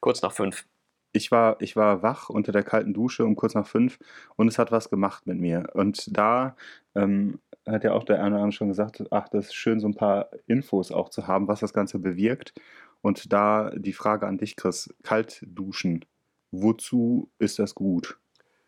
kurz 0.00 0.22
nach 0.22 0.32
fünf. 0.32 0.64
ich 1.12 1.30
war, 1.30 1.56
ich 1.60 1.76
war 1.76 2.02
wach 2.02 2.30
unter 2.30 2.52
der 2.52 2.62
kalten 2.62 2.94
Dusche 2.94 3.24
um 3.24 3.36
kurz 3.36 3.54
nach 3.54 3.66
fünf 3.66 3.98
und 4.36 4.48
es 4.48 4.58
hat 4.58 4.72
was 4.72 4.90
gemacht 4.90 5.26
mit 5.26 5.38
mir. 5.38 5.68
Und 5.74 6.16
da 6.16 6.56
ähm, 6.94 7.38
hat 7.66 7.84
ja 7.84 7.92
auch 7.92 8.04
der 8.04 8.22
eine 8.22 8.34
oder 8.34 8.44
andere 8.44 8.52
schon 8.52 8.68
gesagt, 8.68 9.04
ach, 9.10 9.28
das 9.28 9.46
ist 9.46 9.54
schön, 9.54 9.78
so 9.78 9.86
ein 9.88 9.94
paar 9.94 10.30
Infos 10.46 10.90
auch 10.90 11.10
zu 11.10 11.26
haben, 11.26 11.48
was 11.48 11.60
das 11.60 11.72
Ganze 11.72 11.98
bewirkt. 11.98 12.54
Und 13.02 13.32
da 13.32 13.70
die 13.74 13.92
Frage 13.92 14.26
an 14.26 14.38
dich, 14.38 14.56
Chris, 14.56 14.94
kalt 15.02 15.42
duschen, 15.46 16.04
wozu 16.50 17.30
ist 17.38 17.58
das 17.58 17.74
gut? 17.74 18.16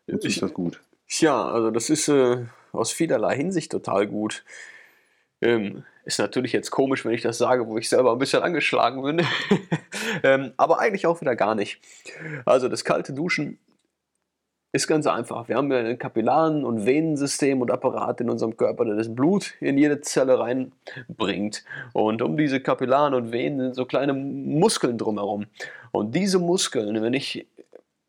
Wozu 0.07 0.27
Ich- 0.27 0.35
ist 0.35 0.43
das 0.43 0.53
gut? 0.53 0.81
Tja, 1.07 1.45
also 1.49 1.71
das 1.71 1.89
ist 1.89 2.07
äh, 2.07 2.45
aus 2.71 2.91
vielerlei 2.91 3.35
Hinsicht 3.35 3.71
total 3.71 4.07
gut. 4.07 4.43
Ähm, 5.41 5.83
ist 6.03 6.17
natürlich 6.19 6.51
jetzt 6.51 6.71
komisch, 6.71 7.05
wenn 7.05 7.13
ich 7.13 7.21
das 7.21 7.37
sage, 7.37 7.67
wo 7.67 7.77
ich 7.77 7.89
selber 7.89 8.11
ein 8.11 8.17
bisschen 8.17 8.41
angeschlagen 8.41 9.03
bin. 9.03 9.25
ähm, 10.23 10.53
aber 10.57 10.79
eigentlich 10.79 11.05
auch 11.05 11.21
wieder 11.21 11.35
gar 11.35 11.55
nicht. 11.55 11.79
Also 12.45 12.67
das 12.69 12.83
kalte 12.85 13.13
Duschen 13.13 13.59
ist 14.75 14.87
ganz 14.87 15.07
einfach. 15.07 15.47
Wir 15.47 15.55
haben 15.55 15.71
ja 15.71 15.79
ein 15.79 15.97
Kapillaren- 15.97 16.65
und 16.65 16.85
Venensystem 16.85 17.61
und 17.61 17.71
Apparat 17.71 18.19
in 18.19 18.29
unserem 18.29 18.57
Körper, 18.57 18.83
der 18.83 18.95
das 18.95 19.13
Blut 19.13 19.53
in 19.61 19.77
jede 19.77 20.01
Zelle 20.01 20.37
reinbringt. 20.37 21.63
Und 21.93 22.21
um 22.21 22.35
diese 22.35 22.59
Kapillaren 22.59 23.13
und 23.13 23.31
Venen 23.31 23.59
sind 23.59 23.75
so 23.75 23.85
kleine 23.85 24.13
Muskeln 24.13 24.97
drumherum. 24.97 25.45
Und 25.91 26.13
diese 26.13 26.39
Muskeln, 26.39 27.01
wenn 27.01 27.13
ich 27.13 27.47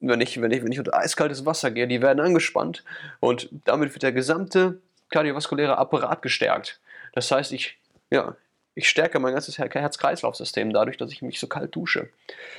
wenn 0.00 0.20
ich, 0.20 0.40
wenn 0.40 0.50
ich, 0.50 0.62
wenn 0.62 0.72
ich 0.72 0.78
unter 0.78 0.94
eiskaltes 0.94 1.46
Wasser 1.46 1.70
gehe, 1.70 1.88
die 1.88 2.02
werden 2.02 2.20
angespannt 2.20 2.84
und 3.18 3.48
damit 3.64 3.94
wird 3.94 4.02
der 4.02 4.12
gesamte 4.12 4.78
kardiovaskuläre 5.08 5.78
Apparat 5.78 6.20
gestärkt. 6.20 6.80
Das 7.14 7.30
heißt, 7.30 7.52
ich, 7.52 7.78
ja, 8.10 8.36
ich 8.74 8.88
stärke 8.88 9.18
mein 9.20 9.32
ganzes 9.32 9.58
Her- 9.58 9.70
Herz-Kreislauf-System 9.72 10.72
dadurch, 10.72 10.98
dass 10.98 11.12
ich 11.12 11.22
mich 11.22 11.40
so 11.40 11.46
kalt 11.46 11.74
dusche. 11.74 12.10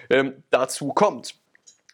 Ähm, 0.10 0.44
dazu 0.50 0.90
kommt, 0.90 1.36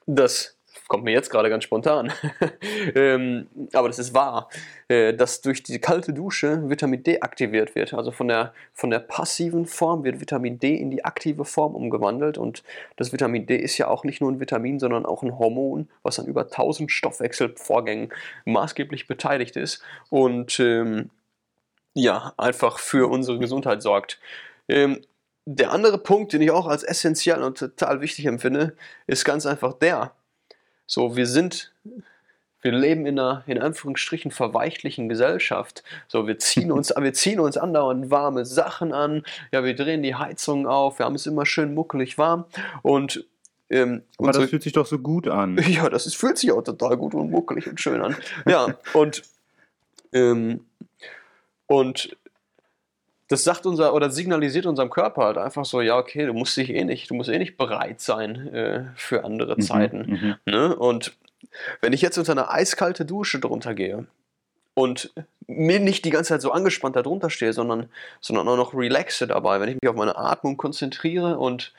das 0.06 0.56
kommt 0.88 1.04
mir 1.04 1.12
jetzt 1.12 1.30
gerade 1.30 1.50
ganz 1.50 1.64
spontan, 1.64 2.12
ähm, 2.96 3.48
aber 3.74 3.88
das 3.88 4.00
ist 4.00 4.14
wahr, 4.14 4.50
äh, 4.88 5.14
dass 5.14 5.42
durch 5.42 5.64
die 5.64 5.80
kalte 5.80 6.14
Dusche 6.14 6.70
Vitamin 6.70 7.04
D 7.04 7.22
aktiviert 7.22 7.76
wird. 7.76 7.94
Also 7.94 8.12
von 8.12 8.28
der, 8.28 8.54
von 8.74 8.90
der 8.90 9.00
passiven 9.00 9.66
Form 9.66 10.04
wird 10.04 10.20
Vitamin 10.20 10.60
D 10.60 10.76
in 10.76 10.92
die 10.92 11.06
aktive 11.06 11.46
Form 11.46 11.76
umgewandelt 11.76 12.38
und 12.38 12.64
das 12.96 13.12
Vitamin 13.12 13.46
D 13.46 13.56
ist 13.56 13.78
ja 13.78 13.88
auch 13.88 14.04
nicht 14.04 14.22
nur 14.22 14.32
ein 14.32 14.40
Vitamin, 14.40 14.80
sondern 14.80 15.06
auch 15.06 15.24
ein 15.24 15.38
Hormon, 15.38 15.90
was 16.04 16.20
an 16.20 16.28
über 16.28 16.44
1000 16.44 16.92
Stoffwechselvorgängen 16.92 18.14
maßgeblich 18.46 19.08
beteiligt 19.08 19.56
ist 19.56 19.84
und 20.10 20.60
ähm, 20.60 21.10
ja, 21.96 22.34
einfach 22.38 22.80
für 22.80 23.10
unsere 23.10 23.40
Gesundheit 23.40 23.82
sorgt. 23.82 24.20
Ähm, 24.68 25.02
der 25.46 25.72
andere 25.72 25.98
Punkt, 25.98 26.34
den 26.34 26.42
ich 26.42 26.52
auch 26.52 26.68
als 26.68 26.84
essentiell 26.84 27.44
und 27.44 27.58
total 27.58 28.02
wichtig 28.02 28.26
empfinde, 28.26 28.76
ist 29.08 29.26
ganz 29.26 29.46
einfach 29.46 29.74
der, 29.74 30.14
so 30.86 31.16
wir 31.16 31.26
sind, 31.28 31.72
wir 32.62 32.72
leben 32.72 33.06
in 33.06 33.20
einer, 33.20 33.44
in 33.48 33.60
Anführungsstrichen, 33.62 34.32
verweichtlichen 34.32 35.10
Gesellschaft. 35.10 35.84
So, 36.08 36.28
wir 36.28 36.40
ziehen 36.40 36.72
uns, 36.72 36.90
wir 36.98 37.14
ziehen 37.14 37.40
uns 37.40 37.58
andauernd 37.58 38.10
warme 38.12 38.46
Sachen 38.46 38.94
an, 38.94 39.24
ja, 39.52 39.64
wir 39.64 39.76
drehen 39.76 40.04
die 40.04 40.16
Heizung 40.16 40.68
auf, 40.68 41.00
wir 41.00 41.06
haben 41.06 41.16
es 41.16 41.26
immer 41.26 41.46
schön 41.46 41.74
muckelig 41.74 42.18
warm 42.18 42.46
und 42.82 43.26
ähm, 43.70 44.04
Aber 44.18 44.28
unsere- 44.28 44.44
das 44.44 44.50
fühlt 44.52 44.64
sich 44.64 44.74
doch 44.74 44.86
so 44.86 45.00
gut 45.00 45.28
an. 45.28 45.58
ja, 45.68 45.90
das 45.90 46.06
ist, 46.06 46.16
fühlt 46.16 46.38
sich 46.38 46.52
auch 46.52 46.62
total 46.62 46.96
gut 46.98 47.16
und 47.16 47.32
muckelig 47.32 47.68
und 47.68 47.80
schön 47.82 48.02
an. 48.02 48.16
Ja, 48.48 48.78
und, 48.94 49.24
ähm, 50.12 50.66
und 51.68 52.16
das 53.34 53.44
sagt 53.44 53.66
unser 53.66 53.96
oder 53.96 54.12
signalisiert 54.12 54.68
unserem 54.68 54.92
Körper 54.92 55.24
halt 55.24 55.38
einfach 55.38 55.66
so, 55.66 55.82
ja, 55.82 55.98
okay, 55.98 56.28
du 56.28 56.34
musst 56.34 56.56
dich 56.56 56.70
eh 56.70 56.84
nicht, 56.84 57.10
du 57.10 57.16
musst 57.16 57.30
eh 57.30 57.40
nicht 57.40 57.58
bereit 57.58 58.00
sein 58.00 58.54
äh, 58.54 58.86
für 58.96 59.26
andere 59.26 59.58
Zeiten. 59.58 60.38
Mhm. 60.46 60.54
Ne? 60.54 60.76
Und 60.76 61.18
wenn 61.82 61.94
ich 61.94 62.02
jetzt 62.02 62.20
unter 62.20 62.34
eine 62.34 62.52
eiskalte 62.52 63.06
Dusche 63.06 63.40
drunter 63.40 63.74
gehe 63.74 64.06
und 64.76 65.12
mir 65.48 65.80
nicht 65.80 66.06
die 66.06 66.12
ganze 66.12 66.30
Zeit 66.30 66.42
so 66.42 66.52
angespannt 66.52 66.96
da 66.96 67.02
drunter 67.02 67.32
stehe, 67.32 67.54
sondern, 67.54 67.90
sondern 68.22 68.48
auch 68.48 68.56
noch 68.56 68.76
relaxe 68.76 69.26
dabei, 69.26 69.60
wenn 69.60 69.70
ich 69.70 69.78
mich 69.82 69.90
auf 69.90 69.96
meine 69.96 70.16
Atmung 70.16 70.56
konzentriere 70.56 71.40
und 71.40 71.74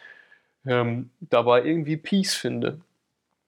ähm, 0.66 1.10
dabei 1.20 1.64
irgendwie 1.64 1.96
Peace 1.96 2.34
finde. 2.34 2.80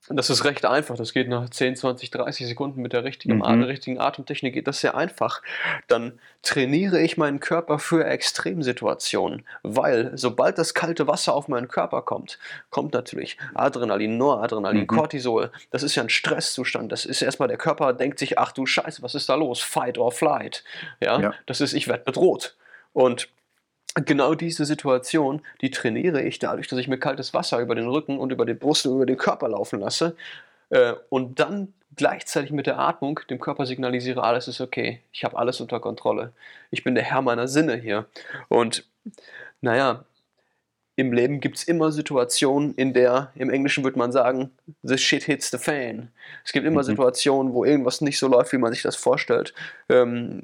Das 0.08 0.30
ist 0.30 0.44
recht 0.44 0.64
einfach. 0.64 0.96
Das 0.96 1.12
geht 1.12 1.28
nach 1.28 1.48
10, 1.50 1.74
20, 1.76 2.10
30 2.12 2.46
Sekunden 2.46 2.80
mit 2.80 2.92
der 2.92 3.02
richtigen, 3.02 3.38
Mhm. 3.38 3.62
Richtigen 3.64 3.98
Atemtechnik. 4.00 4.54
Geht 4.54 4.68
das 4.68 4.80
sehr 4.80 4.96
einfach. 4.96 5.42
Dann 5.88 6.18
trainiere 6.42 7.00
ich 7.00 7.16
meinen 7.16 7.40
Körper 7.40 7.78
für 7.80 8.04
Extremsituationen, 8.04 9.44
weil 9.62 10.12
sobald 10.16 10.58
das 10.58 10.74
kalte 10.74 11.06
Wasser 11.06 11.34
auf 11.34 11.48
meinen 11.48 11.68
Körper 11.68 12.02
kommt, 12.02 12.38
kommt 12.70 12.94
natürlich 12.94 13.36
Adrenalin, 13.54 14.16
Noradrenalin, 14.16 14.82
Mhm. 14.82 14.86
Cortisol. 14.86 15.50
Das 15.70 15.82
ist 15.82 15.94
ja 15.96 16.02
ein 16.04 16.08
Stresszustand. 16.08 16.92
Das 16.92 17.04
ist 17.04 17.22
erstmal 17.22 17.48
der 17.48 17.58
Körper 17.58 17.92
denkt 17.92 18.18
sich, 18.18 18.38
ach 18.38 18.52
du 18.52 18.64
Scheiße, 18.66 19.02
was 19.02 19.14
ist 19.14 19.28
da 19.28 19.34
los? 19.34 19.60
Fight 19.60 19.98
or 19.98 20.12
flight. 20.12 20.62
Ja, 21.00 21.20
Ja. 21.20 21.34
das 21.46 21.60
ist, 21.60 21.72
ich 21.72 21.88
werde 21.88 22.04
bedroht. 22.04 22.56
Und 22.92 23.28
genau 24.04 24.34
diese 24.34 24.64
Situation, 24.64 25.42
die 25.60 25.70
trainiere 25.70 26.22
ich 26.22 26.38
dadurch, 26.38 26.68
dass 26.68 26.78
ich 26.78 26.88
mir 26.88 26.98
kaltes 26.98 27.34
Wasser 27.34 27.60
über 27.60 27.74
den 27.74 27.88
Rücken 27.88 28.18
und 28.18 28.32
über 28.32 28.44
die 28.44 28.54
Brust 28.54 28.86
und 28.86 28.96
über 28.96 29.06
den 29.06 29.16
Körper 29.16 29.48
laufen 29.48 29.80
lasse 29.80 30.16
äh, 30.70 30.94
und 31.08 31.40
dann 31.40 31.72
gleichzeitig 31.96 32.50
mit 32.50 32.66
der 32.66 32.78
Atmung 32.78 33.20
dem 33.30 33.40
Körper 33.40 33.64
signalisiere, 33.64 34.22
alles 34.22 34.48
ist 34.48 34.60
okay, 34.60 35.00
ich 35.12 35.24
habe 35.24 35.38
alles 35.38 35.60
unter 35.60 35.80
Kontrolle, 35.80 36.32
ich 36.70 36.84
bin 36.84 36.94
der 36.94 37.04
Herr 37.04 37.22
meiner 37.22 37.48
Sinne 37.48 37.76
hier. 37.76 38.06
Und 38.48 38.84
naja, 39.62 40.04
im 40.96 41.12
Leben 41.12 41.40
gibt 41.40 41.58
es 41.58 41.64
immer 41.64 41.92
Situationen, 41.92 42.74
in 42.74 42.94
der, 42.94 43.30
im 43.34 43.50
Englischen 43.50 43.84
würde 43.84 43.98
man 43.98 44.12
sagen, 44.12 44.50
the 44.82 44.96
shit 44.96 45.22
hits 45.22 45.50
the 45.50 45.58
fan. 45.58 46.10
Es 46.42 46.52
gibt 46.52 46.66
immer 46.66 46.80
Mhm. 46.80 46.86
Situationen, 46.86 47.52
wo 47.52 47.64
irgendwas 47.66 48.00
nicht 48.00 48.18
so 48.18 48.28
läuft, 48.28 48.52
wie 48.52 48.58
man 48.58 48.72
sich 48.72 48.82
das 48.82 48.96
vorstellt. 48.96 49.52
Ähm, 49.90 50.42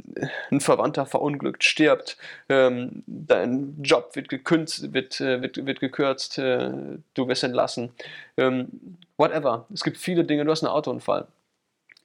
ein 0.51 0.61
Verwandter 0.61 1.07
verunglückt, 1.07 1.65
stirbt, 1.65 2.19
ähm, 2.51 3.03
dein 3.07 3.83
Job 3.83 4.15
wird 4.15 4.29
gekünzt, 4.29 4.93
wird, 4.93 5.21
äh, 5.23 5.41
wird, 5.41 5.65
wird 5.65 5.81
gekürzt, 5.81 6.39
äh, 6.39 6.71
du 7.15 7.29
wirst 7.29 7.45
entlassen. 7.45 7.91
Ähm, 8.37 8.69
whatever. 9.17 9.67
Es 9.73 9.83
gibt 9.83 9.97
viele 9.97 10.25
Dinge, 10.25 10.45
du 10.45 10.51
hast 10.51 10.63
einen 10.63 10.73
Autounfall. 10.73 11.29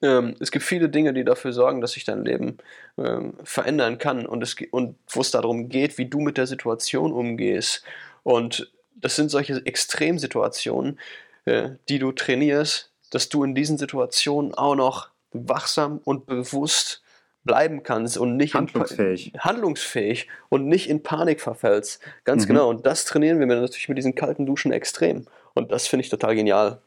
Ähm, 0.01 0.35
es 0.39 0.51
gibt 0.51 0.63
viele 0.63 0.89
Dinge, 0.89 1.11
die 1.13 1.23
dafür 1.23 1.51
sorgen, 1.51 1.81
dass 1.81 1.93
sich 1.93 2.05
dein 2.05 2.23
Leben 2.23 2.57
ähm, 2.97 3.33
verändern 3.43 3.97
kann 3.97 4.25
und, 4.25 4.43
es, 4.43 4.55
und 4.71 4.95
wo 5.09 5.21
es 5.21 5.31
darum 5.31 5.69
geht, 5.69 5.97
wie 5.97 6.05
du 6.05 6.19
mit 6.19 6.37
der 6.37 6.47
Situation 6.47 7.11
umgehst. 7.11 7.83
Und 8.27 8.69
das 8.93 9.15
sind 9.15 9.29
solche 9.31 9.65
Extremsituationen, 9.65 10.99
äh, 11.45 11.69
die 11.87 11.97
du 11.97 12.11
trainierst, 12.11 12.91
dass 13.09 13.29
du 13.29 13.45
in 13.45 13.55
diesen 13.55 13.77
Situationen 13.77 14.53
auch 14.53 14.75
noch 14.75 15.07
wachsam 15.31 16.01
und 16.03 16.25
bewusst 16.25 17.01
bleiben 17.45 17.83
kannst 17.83 18.17
und 18.17 18.35
nicht 18.35 18.53
Handlungsfähig. 18.53 19.31
handlungsfähig 19.39 20.27
und 20.49 20.67
nicht 20.67 20.89
in 20.89 21.03
Panik 21.03 21.39
verfällst. 21.39 22.01
Ganz 22.25 22.43
Mhm. 22.43 22.47
genau. 22.49 22.69
Und 22.69 22.85
das 22.85 23.05
trainieren 23.05 23.39
wir 23.39 23.45
natürlich 23.45 23.87
mit 23.87 23.97
diesen 23.97 24.13
kalten 24.13 24.45
Duschen 24.45 24.73
extrem. 24.73 25.25
Und 25.53 25.71
das 25.71 25.87
finde 25.87 26.03
ich 26.03 26.09
total 26.09 26.35
genial. 26.35 26.81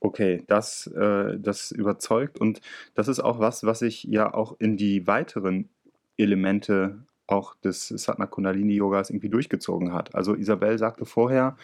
Okay, 0.00 0.42
das, 0.46 0.86
äh, 0.86 1.38
das 1.38 1.70
überzeugt 1.70 2.40
und 2.40 2.62
das 2.94 3.08
ist 3.08 3.20
auch 3.20 3.40
was, 3.40 3.64
was 3.64 3.82
ich 3.82 4.04
ja 4.04 4.32
auch 4.32 4.56
in 4.58 4.78
die 4.78 5.06
weiteren 5.06 5.68
Elemente 6.16 6.96
auch 7.26 7.54
des 7.56 7.88
Satna 7.88 8.26
Kundalini 8.26 8.74
Yogas 8.74 9.10
irgendwie 9.10 9.28
durchgezogen 9.28 9.92
hat. 9.92 10.14
Also 10.14 10.34
Isabel 10.34 10.78
sagte 10.78 11.04
vorher, 11.04 11.56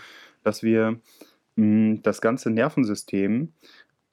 dass 0.42 0.62
wir 0.62 1.00
mh, 1.56 2.00
das 2.02 2.20
ganze 2.20 2.50
Nervensystem 2.50 3.52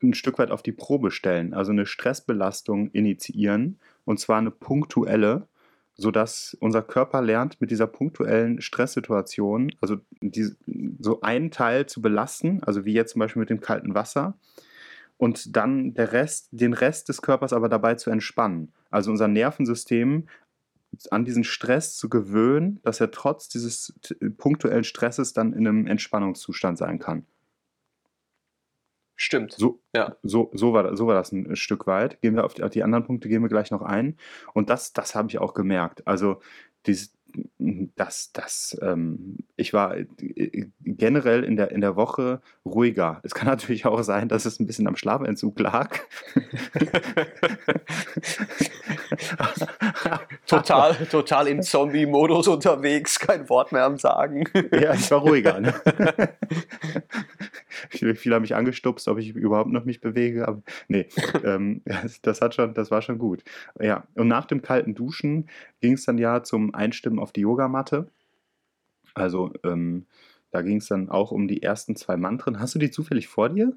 ein 0.01 0.13
Stück 0.13 0.39
weit 0.39 0.51
auf 0.51 0.63
die 0.63 0.72
Probe 0.72 1.12
stellen, 1.12 1.53
also 1.53 1.72
eine 1.72 1.86
Stressbelastung 1.86 2.89
initiieren 2.91 3.79
und 4.06 4.20
zwar 4.20 4.38
eine 4.38 4.51
punktuelle, 4.51 5.48
sodass 5.96 6.56
unser 6.62 6.82
Körper 6.82 7.22
lernt, 7.22 7.60
mit 7.60 7.72
dieser 7.72 7.88
punktuellen 7.88 8.62
Stresssituation, 8.62 9.74
also 9.82 9.98
die, 10.22 10.50
so 11.00 11.20
einen 11.22 11.51
Teil 11.51 11.88
zu 11.88 12.01
belasten, 12.01 12.63
also 12.63 12.86
wie 12.86 12.94
jetzt 12.94 13.12
zum 13.12 13.20
Beispiel 13.20 13.41
mit 13.41 13.50
dem 13.50 13.60
kalten 13.60 13.94
Wasser, 13.94 14.38
und 15.18 15.58
dann 15.58 15.94
der 15.94 16.13
Rest, 16.13 16.48
den 16.51 16.72
Rest 16.72 17.10
des 17.10 17.22
Körpers 17.22 17.51
aber 17.51 17.68
dabei 17.68 17.96
zu 17.96 18.10
entspannen. 18.10 18.72
Also 18.89 19.12
unser 19.12 19.27
Nervensystem 19.27 20.29
an 21.12 21.25
diesen 21.25 21.43
Stress 21.43 21.96
zu 21.98 22.10
gewöhnen, 22.10 22.79
dass 22.84 23.00
er 23.00 23.12
trotz 23.12 23.48
dieses 23.50 23.93
t- 24.01 24.15
punktuellen 24.31 24.84
Stresses 24.84 25.34
dann 25.34 25.53
in 25.53 25.67
einem 25.67 25.88
Entspannungszustand 25.88 26.77
sein 26.77 27.00
kann. 27.00 27.25
Stimmt. 29.15 29.51
So, 29.51 29.81
Ja. 29.93 30.15
so, 30.24 30.50
so, 30.53 30.72
war, 30.72 30.96
so 30.96 31.05
war 31.08 31.13
das 31.15 31.34
ein 31.34 31.55
Stück 31.58 31.88
weit. 31.88 32.22
Gehen 32.22 32.36
wir 32.36 32.46
auf 32.46 32.53
die, 32.53 32.63
auf 32.63 32.69
die 32.72 32.84
anderen 32.84 33.03
Punkte, 33.03 33.27
gehen 33.27 33.41
wir 33.41 33.50
gleich 33.50 33.69
noch 33.69 33.81
ein. 33.81 34.15
Und 34.53 34.69
das, 34.69 34.93
das 34.93 35.13
habe 35.13 35.27
ich 35.27 35.39
auch 35.39 35.53
gemerkt. 35.53 36.08
Also, 36.08 36.41
dies, 36.86 37.13
das, 37.95 38.31
das, 38.31 38.77
ähm, 38.81 39.38
ich 39.55 39.74
war 39.74 39.98
äh, 39.98 40.05
generell 40.81 41.43
in 41.43 41.55
der, 41.55 41.71
in 41.71 41.81
der 41.81 41.95
Woche 41.95 42.41
ruhiger. 42.65 43.19
Es 43.24 43.33
kann 43.33 43.48
natürlich 43.50 43.86
auch 43.86 44.01
sein, 44.03 44.29
dass 44.29 44.45
es 44.45 44.59
ein 44.59 44.67
bisschen 44.67 44.88
am 44.88 44.95
Schlafentzug 44.95 45.59
lag. 45.59 46.00
Total, 50.45 50.95
total 51.05 51.48
im 51.48 51.62
Zombie-Modus 51.62 52.48
unterwegs, 52.48 53.19
kein 53.19 53.48
Wort 53.50 53.71
mehr 53.71 53.83
am 53.86 53.98
Sagen. 53.98 54.45
Ja, 54.71 54.93
ich 54.93 55.09
war 55.12 55.19
ruhiger. 55.19 55.59
Ne? 55.59 55.74
viele, 57.89 58.15
viele 58.15 58.36
haben 58.36 58.41
mich 58.41 58.55
angestupst, 58.55 59.07
ob 59.07 59.19
ich 59.19 59.36
überhaupt 59.36 59.71
noch 59.71 59.86
mich 59.86 60.01
bewege. 60.01 60.48
Aber 60.48 60.62
nee, 60.88 61.07
ähm, 61.43 61.81
das, 61.86 62.21
das 62.21 62.41
hat 62.41 62.55
schon, 62.55 62.74
das 62.74 62.91
war 62.91 63.01
schon 63.01 63.19
gut. 63.19 63.43
Ja, 63.79 64.05
und 64.15 64.27
nach 64.27 64.45
dem 64.45 64.62
kalten 64.62 64.95
Duschen 64.95 65.50
ging 65.81 65.93
es 65.93 66.05
dann 66.05 66.17
ja 66.17 66.43
zum 66.43 66.74
Einstimmen 66.74 67.19
auf 67.19 67.31
die 67.31 67.41
Yogamatte. 67.41 68.09
Also 69.13 69.51
ähm, 69.63 70.05
da 70.51 70.62
ging 70.62 70.77
es 70.77 70.88
dann 70.88 71.09
auch 71.09 71.31
um 71.31 71.48
die 71.48 71.62
ersten 71.63 71.95
zwei 71.95 72.17
Mantren. 72.17 72.59
Hast 72.59 72.75
du 72.75 72.79
die 72.79 72.91
zufällig 72.91 73.27
vor 73.27 73.50
dir? 73.50 73.75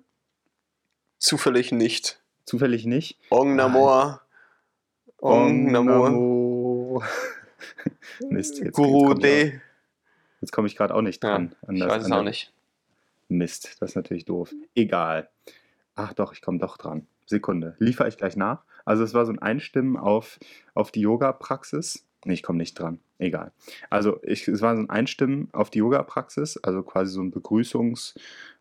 Zufällig 1.18 1.72
nicht. 1.72 2.20
Zufällig 2.44 2.84
nicht? 2.86 3.18
Ong 3.30 3.54
Namor. 3.56 4.22
Ong 5.18 5.70
Namor. 5.70 6.10
Namo. 6.10 7.02
Mist, 8.30 8.58
jetzt, 8.58 8.74
Guru 8.74 9.00
jetzt 9.00 9.08
komme 9.08 9.14
ich, 9.14 9.22
D. 9.50 9.56
auch- 9.56 9.60
jetzt 10.40 10.52
komm 10.52 10.66
ich 10.66 10.76
gerade 10.76 10.94
auch 10.94 11.02
nicht 11.02 11.22
Ja, 11.22 11.30
dran. 11.30 11.54
an 11.66 11.76
ich 11.76 11.82
weiß 11.86 12.04
es 12.04 12.10
auch 12.12 12.22
nicht. 12.22 12.52
Mist, 13.28 13.76
das 13.80 13.90
ist 13.90 13.96
natürlich 13.96 14.24
doof. 14.24 14.52
Egal. 14.74 15.30
Ach 15.94 16.12
doch, 16.12 16.32
ich 16.32 16.42
komme 16.42 16.58
doch 16.58 16.76
dran. 16.76 17.06
Sekunde. 17.26 17.76
Liefere 17.78 18.08
ich 18.08 18.16
gleich 18.16 18.36
nach. 18.36 18.64
Also 18.84 19.04
es 19.04 19.14
war 19.14 19.26
so 19.26 19.32
ein 19.32 19.38
Einstimmen 19.38 19.96
auf, 19.96 20.38
auf 20.74 20.90
die 20.90 21.00
Yoga-Praxis. 21.00 22.06
Nee, 22.24 22.34
ich 22.34 22.42
komme 22.42 22.58
nicht 22.58 22.78
dran. 22.78 23.00
Egal. 23.18 23.52
Also 23.90 24.20
ich, 24.22 24.48
es 24.48 24.60
war 24.60 24.76
so 24.76 24.82
ein 24.82 24.90
Einstimmen 24.90 25.48
auf 25.52 25.70
die 25.70 25.78
Yoga-Praxis, 25.78 26.56
also 26.58 26.82
quasi 26.82 27.12
so 27.12 27.20
ein 27.20 27.30
Begrüßungs, 27.30 28.14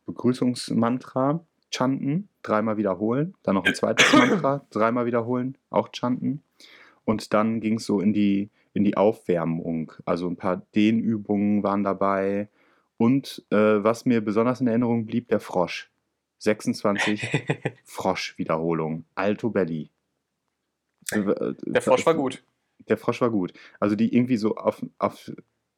Begrüßungsmantra. 0.06 1.46
Chanten, 1.74 2.28
dreimal 2.44 2.78
wiederholen. 2.78 3.34
Dann 3.44 3.56
noch 3.56 3.66
ein 3.66 3.76
zweites 3.76 4.12
Mantra, 4.14 4.66
dreimal 4.72 5.06
wiederholen, 5.06 5.58
auch 5.70 5.90
chanten. 5.94 6.44
Und 7.06 7.34
dann 7.34 7.60
ging 7.62 7.78
es 7.78 7.86
so 7.86 8.00
in 8.00 8.14
die, 8.14 8.50
in 8.74 8.84
die 8.84 8.98
Aufwärmung. 8.98 9.94
Also 10.06 10.28
ein 10.28 10.38
paar 10.38 10.66
Dehnübungen 10.76 11.64
waren 11.64 11.84
dabei. 11.84 12.50
Und 12.98 13.44
äh, 13.50 13.56
was 13.84 14.06
mir 14.06 14.22
besonders 14.22 14.62
in 14.62 14.68
Erinnerung 14.68 15.06
blieb, 15.06 15.30
der 15.30 15.40
Frosch. 15.40 15.91
26 16.42 17.28
Frosch-Wiederholungen. 17.86 19.06
Alto 19.14 19.50
Belli. 19.50 19.92
Der 21.14 21.82
Frosch 21.82 22.06
war 22.06 22.16
gut. 22.16 22.44
Der 22.90 22.98
Frosch 22.98 23.22
war 23.22 23.30
gut. 23.30 23.54
Also 23.80 23.96
die 23.96 24.14
irgendwie 24.16 24.38
so 24.38 24.56
auf, 24.56 24.84
auf 24.98 25.32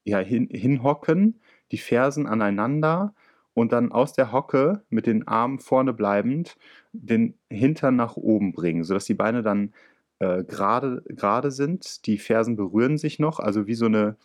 ja, 0.06 0.20
hin, 0.20 0.48
hinhocken, 0.50 1.42
die 1.72 1.78
Fersen 1.78 2.28
aneinander 2.28 3.14
und 3.54 3.74
dann 3.74 3.92
aus 3.92 4.14
der 4.14 4.32
Hocke 4.32 4.84
mit 4.90 5.06
den 5.06 5.28
Armen 5.28 5.60
vorne 5.60 5.94
bleibend 5.94 6.58
den 6.94 7.38
Hintern 7.50 7.96
nach 7.96 8.16
oben 8.16 8.54
bringen, 8.54 8.84
sodass 8.86 9.06
die 9.06 9.14
Beine 9.14 9.44
dann 9.44 9.74
äh, 10.20 10.44
gerade 10.44 11.04
gerade 11.08 11.52
sind. 11.52 12.06
Die 12.06 12.18
Fersen 12.18 12.56
berühren 12.56 12.98
sich 12.98 13.20
noch, 13.20 13.40
also 13.40 13.68
wie 13.68 13.76
so 13.76 13.86
eine, 13.86 14.16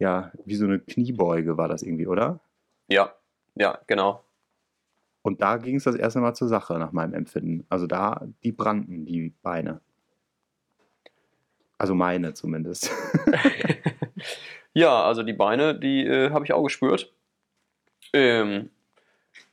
ja, 0.00 0.32
wie 0.44 0.56
so 0.56 0.64
eine 0.64 0.80
Kniebeuge 0.80 1.56
war 1.56 1.68
das 1.68 1.82
irgendwie, 1.82 2.08
oder? 2.08 2.40
Ja, 2.88 3.14
ja, 3.54 3.78
genau. 3.86 4.25
Und 5.26 5.42
da 5.42 5.56
ging 5.56 5.74
es 5.74 5.82
das 5.82 5.96
erste 5.96 6.20
Mal 6.20 6.34
zur 6.34 6.46
Sache, 6.46 6.78
nach 6.78 6.92
meinem 6.92 7.12
Empfinden. 7.12 7.66
Also 7.68 7.88
da, 7.88 8.28
die 8.44 8.52
brannten, 8.52 9.04
die 9.04 9.34
Beine. 9.42 9.80
Also 11.78 11.96
meine 11.96 12.32
zumindest. 12.32 12.92
Ja, 14.76 15.04
also 15.04 15.22
die 15.22 15.32
Beine, 15.32 15.74
die 15.74 16.04
äh, 16.04 16.32
habe 16.32 16.44
ich 16.44 16.52
auch 16.52 16.62
gespürt. 16.62 17.10
Ähm, 18.12 18.68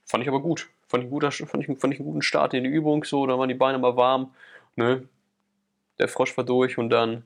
fand 0.03 0.21
ich 0.21 0.27
aber 0.27 0.41
gut. 0.41 0.67
Fand 0.89 1.05
ich, 1.05 1.09
guter, 1.09 1.31
fand, 1.31 1.63
ich, 1.63 1.79
fand 1.79 1.93
ich 1.93 2.01
einen 2.01 2.09
guten 2.09 2.21
Start 2.21 2.53
in 2.53 2.65
die 2.65 2.69
Übung. 2.69 3.05
So, 3.05 3.25
da 3.25 3.39
waren 3.39 3.47
die 3.47 3.55
Beine 3.55 3.77
mal 3.77 3.95
warm. 3.95 4.35
Ne? 4.75 5.07
Der 5.97 6.09
Frosch 6.09 6.35
war 6.35 6.43
durch 6.43 6.77
und 6.77 6.89
dann, 6.89 7.23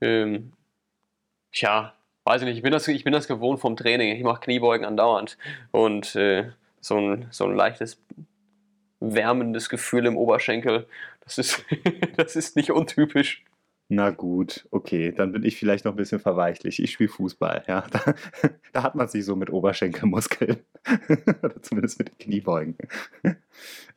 ähm, 0.00 0.54
tja, 1.52 1.92
weiß 2.24 2.40
ich 2.40 2.46
nicht, 2.46 2.56
ich 2.56 2.62
bin 2.62 2.72
das, 2.72 2.88
ich 2.88 3.04
bin 3.04 3.12
das 3.12 3.28
gewohnt 3.28 3.60
vom 3.60 3.76
Training. 3.76 4.16
Ich 4.16 4.22
mache 4.22 4.40
Kniebeugen 4.40 4.86
andauernd. 4.86 5.36
Und 5.72 6.16
äh, 6.16 6.52
so, 6.80 6.96
ein, 6.98 7.26
so 7.30 7.44
ein 7.44 7.54
leichtes 7.54 8.02
wärmendes 9.00 9.68
Gefühl 9.68 10.06
im 10.06 10.16
Oberschenkel, 10.16 10.86
das 11.20 11.38
ist, 11.38 11.64
das 12.16 12.36
ist 12.36 12.56
nicht 12.56 12.70
untypisch. 12.70 13.44
Na 13.88 14.10
gut, 14.10 14.66
okay, 14.72 15.12
dann 15.12 15.30
bin 15.30 15.44
ich 15.44 15.56
vielleicht 15.56 15.84
noch 15.84 15.92
ein 15.92 15.96
bisschen 15.96 16.18
verweichlich. 16.18 16.82
Ich 16.82 16.90
spiele 16.90 17.08
Fußball, 17.08 17.64
ja. 17.68 17.82
Da, 17.82 18.14
da 18.72 18.82
hat 18.82 18.96
man 18.96 19.06
sich 19.06 19.24
so 19.24 19.36
mit 19.36 19.50
Oberschenkelmuskeln. 19.50 20.56
Oder 21.42 21.62
zumindest 21.62 21.98
mit 21.98 22.08
den 22.08 22.18
Kniebeugen. 22.18 22.76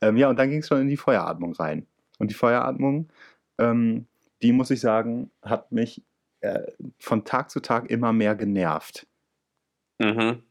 ähm, 0.00 0.16
ja, 0.16 0.28
und 0.28 0.38
dann 0.38 0.48
ging 0.48 0.60
es 0.60 0.68
schon 0.68 0.80
in 0.80 0.88
die 0.88 0.96
Feueratmung 0.96 1.54
rein. 1.54 1.86
Und 2.18 2.30
die 2.30 2.34
Feueratmung, 2.34 3.08
ähm, 3.58 4.06
die 4.42 4.52
muss 4.52 4.70
ich 4.70 4.80
sagen, 4.80 5.32
hat 5.42 5.72
mich 5.72 6.04
äh, 6.40 6.70
von 6.98 7.24
Tag 7.24 7.50
zu 7.50 7.58
Tag 7.60 7.90
immer 7.90 8.12
mehr 8.12 8.36
genervt. 8.36 9.08
Mhm. 9.98 10.42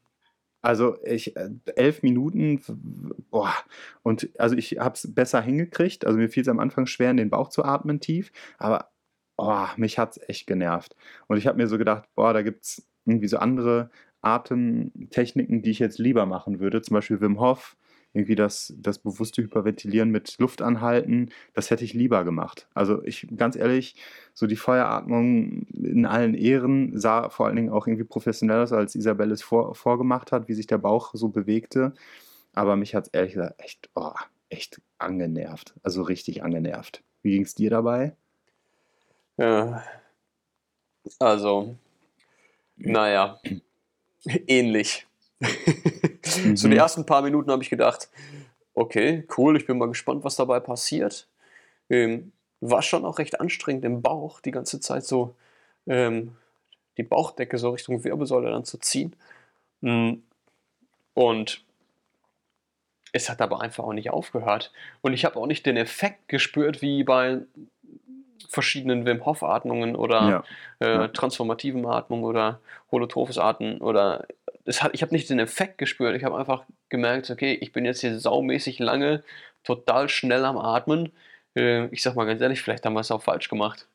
Also 0.61 0.97
ich 1.03 1.35
äh, 1.37 1.49
elf 1.75 2.03
Minuten, 2.03 2.61
boah, 3.29 3.53
und 4.03 4.29
also 4.37 4.55
ich 4.55 4.77
habe 4.79 4.95
es 4.95 5.13
besser 5.13 5.41
hingekriegt. 5.41 6.05
Also 6.05 6.17
mir 6.17 6.29
fiel 6.29 6.41
es 6.41 6.49
am 6.49 6.59
Anfang 6.59 6.85
schwer, 6.85 7.11
in 7.11 7.17
den 7.17 7.29
Bauch 7.29 7.49
zu 7.49 7.63
atmen 7.63 7.99
tief, 7.99 8.31
aber 8.57 8.91
oh, 9.37 9.67
mich 9.77 9.97
hat 9.97 10.17
es 10.17 10.29
echt 10.29 10.47
genervt. 10.47 10.95
Und 11.27 11.37
ich 11.37 11.47
habe 11.47 11.57
mir 11.57 11.67
so 11.67 11.77
gedacht, 11.77 12.09
boah, 12.15 12.33
da 12.33 12.41
gibt 12.41 12.65
es 12.65 12.87
irgendwie 13.05 13.27
so 13.27 13.37
andere 13.37 13.89
Atemtechniken, 14.21 15.61
die 15.61 15.71
ich 15.71 15.79
jetzt 15.79 15.97
lieber 15.97 16.25
machen 16.25 16.59
würde. 16.59 16.81
Zum 16.81 16.95
Beispiel 16.95 17.21
Wim 17.21 17.39
Hof, 17.39 17.77
irgendwie 18.13 18.35
das, 18.35 18.73
das 18.77 18.99
bewusste 18.99 19.43
Hyperventilieren 19.43 20.09
mit 20.09 20.37
Luft 20.39 20.61
anhalten, 20.61 21.29
das 21.53 21.69
hätte 21.69 21.85
ich 21.85 21.93
lieber 21.93 22.23
gemacht. 22.23 22.67
Also 22.73 23.03
ich, 23.03 23.27
ganz 23.35 23.55
ehrlich, 23.55 23.95
so 24.33 24.47
die 24.47 24.55
Feueratmung 24.55 25.67
in 25.73 26.05
allen 26.05 26.33
Ehren 26.33 26.97
sah 26.99 27.29
vor 27.29 27.45
allen 27.45 27.55
Dingen 27.55 27.69
auch 27.69 27.87
irgendwie 27.87 28.05
professionell 28.05 28.63
aus, 28.63 28.73
als 28.73 28.95
Isabelle 28.95 29.33
es 29.33 29.43
vor, 29.43 29.75
vorgemacht 29.75 30.31
hat, 30.31 30.47
wie 30.47 30.53
sich 30.53 30.67
der 30.67 30.79
Bauch 30.79 31.11
so 31.13 31.29
bewegte. 31.29 31.93
Aber 32.53 32.75
mich 32.75 32.95
hat 32.95 33.07
es 33.07 33.13
ehrlich 33.13 33.33
gesagt 33.33 33.61
echt, 33.61 33.89
oh, 33.93 34.13
echt 34.49 34.81
angenervt. 34.97 35.75
Also 35.83 36.01
richtig 36.01 36.43
angenervt. 36.43 37.03
Wie 37.21 37.31
ging 37.31 37.43
es 37.43 37.53
dir 37.53 37.69
dabei? 37.69 38.15
Ja. 39.37 39.83
Also, 41.19 41.77
naja, 42.75 43.39
ähnlich. 44.47 45.08
so 46.55 46.67
die 46.67 46.75
Mhm. 46.75 46.79
ersten 46.79 47.05
paar 47.05 47.21
Minuten 47.21 47.51
habe 47.51 47.63
ich 47.63 47.69
gedacht, 47.69 48.09
okay, 48.73 49.25
cool, 49.37 49.57
ich 49.57 49.65
bin 49.65 49.77
mal 49.77 49.87
gespannt, 49.87 50.23
was 50.23 50.35
dabei 50.35 50.59
passiert. 50.59 51.27
Ähm, 51.89 52.31
war 52.61 52.81
schon 52.81 53.05
auch 53.05 53.19
recht 53.19 53.39
anstrengend 53.39 53.85
im 53.85 54.01
Bauch, 54.01 54.41
die 54.41 54.51
ganze 54.51 54.79
Zeit 54.79 55.05
so 55.05 55.35
ähm, 55.87 56.35
die 56.97 57.03
Bauchdecke 57.03 57.57
so 57.57 57.69
Richtung 57.71 58.03
Wirbelsäule 58.03 58.51
dann 58.51 58.65
zu 58.65 58.77
ziehen. 58.77 59.15
Mm. 59.81 60.15
Und 61.13 61.63
es 63.11 63.29
hat 63.29 63.41
aber 63.41 63.61
einfach 63.61 63.83
auch 63.85 63.93
nicht 63.93 64.11
aufgehört. 64.11 64.71
Und 65.01 65.13
ich 65.13 65.25
habe 65.25 65.37
auch 65.37 65.47
nicht 65.47 65.65
den 65.65 65.77
Effekt 65.77 66.27
gespürt, 66.27 66.81
wie 66.81 67.03
bei 67.03 67.41
verschiedenen 68.47 69.05
Wim 69.05 69.25
Hof 69.25 69.43
Atmungen 69.43 69.95
oder 69.95 70.29
Ja. 70.29 70.43
äh, 70.79 70.95
Ja. 70.95 71.07
transformativen 71.09 71.85
Atmung 71.85 72.23
oder 72.23 72.59
holotrophes 72.91 73.37
Atmen 73.37 73.79
oder 73.79 74.25
hat, 74.67 74.91
ich 74.93 75.01
habe 75.01 75.13
nicht 75.13 75.29
den 75.29 75.39
Effekt 75.39 75.77
gespürt. 75.77 76.15
Ich 76.15 76.23
habe 76.23 76.37
einfach 76.37 76.65
gemerkt, 76.89 77.29
okay, 77.29 77.57
ich 77.59 77.71
bin 77.71 77.85
jetzt 77.85 78.01
hier 78.01 78.17
saumäßig 78.19 78.79
lange, 78.79 79.23
total 79.63 80.09
schnell 80.09 80.45
am 80.45 80.57
Atmen. 80.57 81.11
Äh, 81.55 81.87
ich 81.87 82.03
sag 82.03 82.15
mal 82.15 82.25
ganz 82.25 82.41
ehrlich, 82.41 82.61
vielleicht 82.61 82.85
haben 82.85 82.93
wir 82.93 83.01
es 83.01 83.11
auch 83.11 83.21
falsch 83.21 83.49
gemacht. 83.49 83.87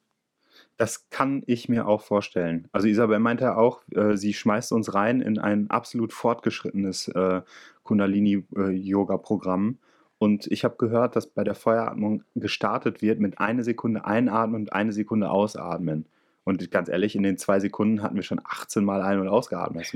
Das 0.76 1.08
kann 1.08 1.44
ich 1.46 1.68
mir 1.68 1.86
auch 1.86 2.00
vorstellen. 2.00 2.68
Also 2.72 2.88
Isabel 2.88 3.20
meinte 3.20 3.56
auch, 3.56 3.82
äh, 3.94 4.16
sie 4.16 4.34
schmeißt 4.34 4.72
uns 4.72 4.94
rein 4.94 5.20
in 5.20 5.38
ein 5.38 5.70
absolut 5.70 6.12
fortgeschrittenes 6.12 7.08
äh, 7.08 7.42
Kundalini-Yoga-Programm. 7.84 9.78
Und 10.18 10.46
ich 10.48 10.64
habe 10.64 10.76
gehört, 10.76 11.16
dass 11.16 11.26
bei 11.28 11.44
der 11.44 11.54
Feueratmung 11.54 12.24
gestartet 12.34 13.02
wird 13.02 13.20
mit 13.20 13.38
eine 13.38 13.62
Sekunde 13.62 14.04
einatmen 14.04 14.62
und 14.62 14.72
eine 14.72 14.92
Sekunde 14.92 15.30
ausatmen. 15.30 16.06
Und 16.44 16.70
ganz 16.70 16.88
ehrlich, 16.88 17.16
in 17.16 17.22
den 17.22 17.38
zwei 17.38 17.58
Sekunden 17.58 18.02
hatten 18.02 18.16
wir 18.16 18.22
schon 18.22 18.40
18 18.44 18.84
Mal 18.84 19.00
ein- 19.02 19.18
und 19.18 19.28
ausgeatmet. 19.28 19.90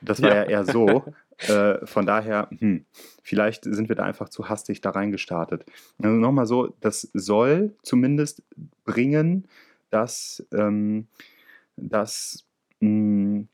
Das, 0.00 0.22
war 0.22 0.30
ja, 0.30 0.34
Ja. 0.36 0.44
eher 0.44 0.64
so. 0.64 1.04
Äh, 1.48 1.86
von 1.86 2.06
daher, 2.06 2.48
hm, 2.58 2.84
vielleicht 3.22 3.64
sind 3.64 3.88
wir 3.88 3.96
da 3.96 4.04
einfach 4.04 4.28
zu 4.28 4.48
hastig 4.48 4.80
da 4.82 4.90
reingestartet. 4.90 5.64
Also 6.02 6.14
nochmal 6.16 6.46
so, 6.46 6.74
das 6.80 7.08
soll 7.14 7.74
zumindest 7.82 8.42
bringen, 8.84 9.48
dass, 9.90 10.46
ähm, 10.52 11.06
dass, 11.76 12.44
mh, 12.80 13.44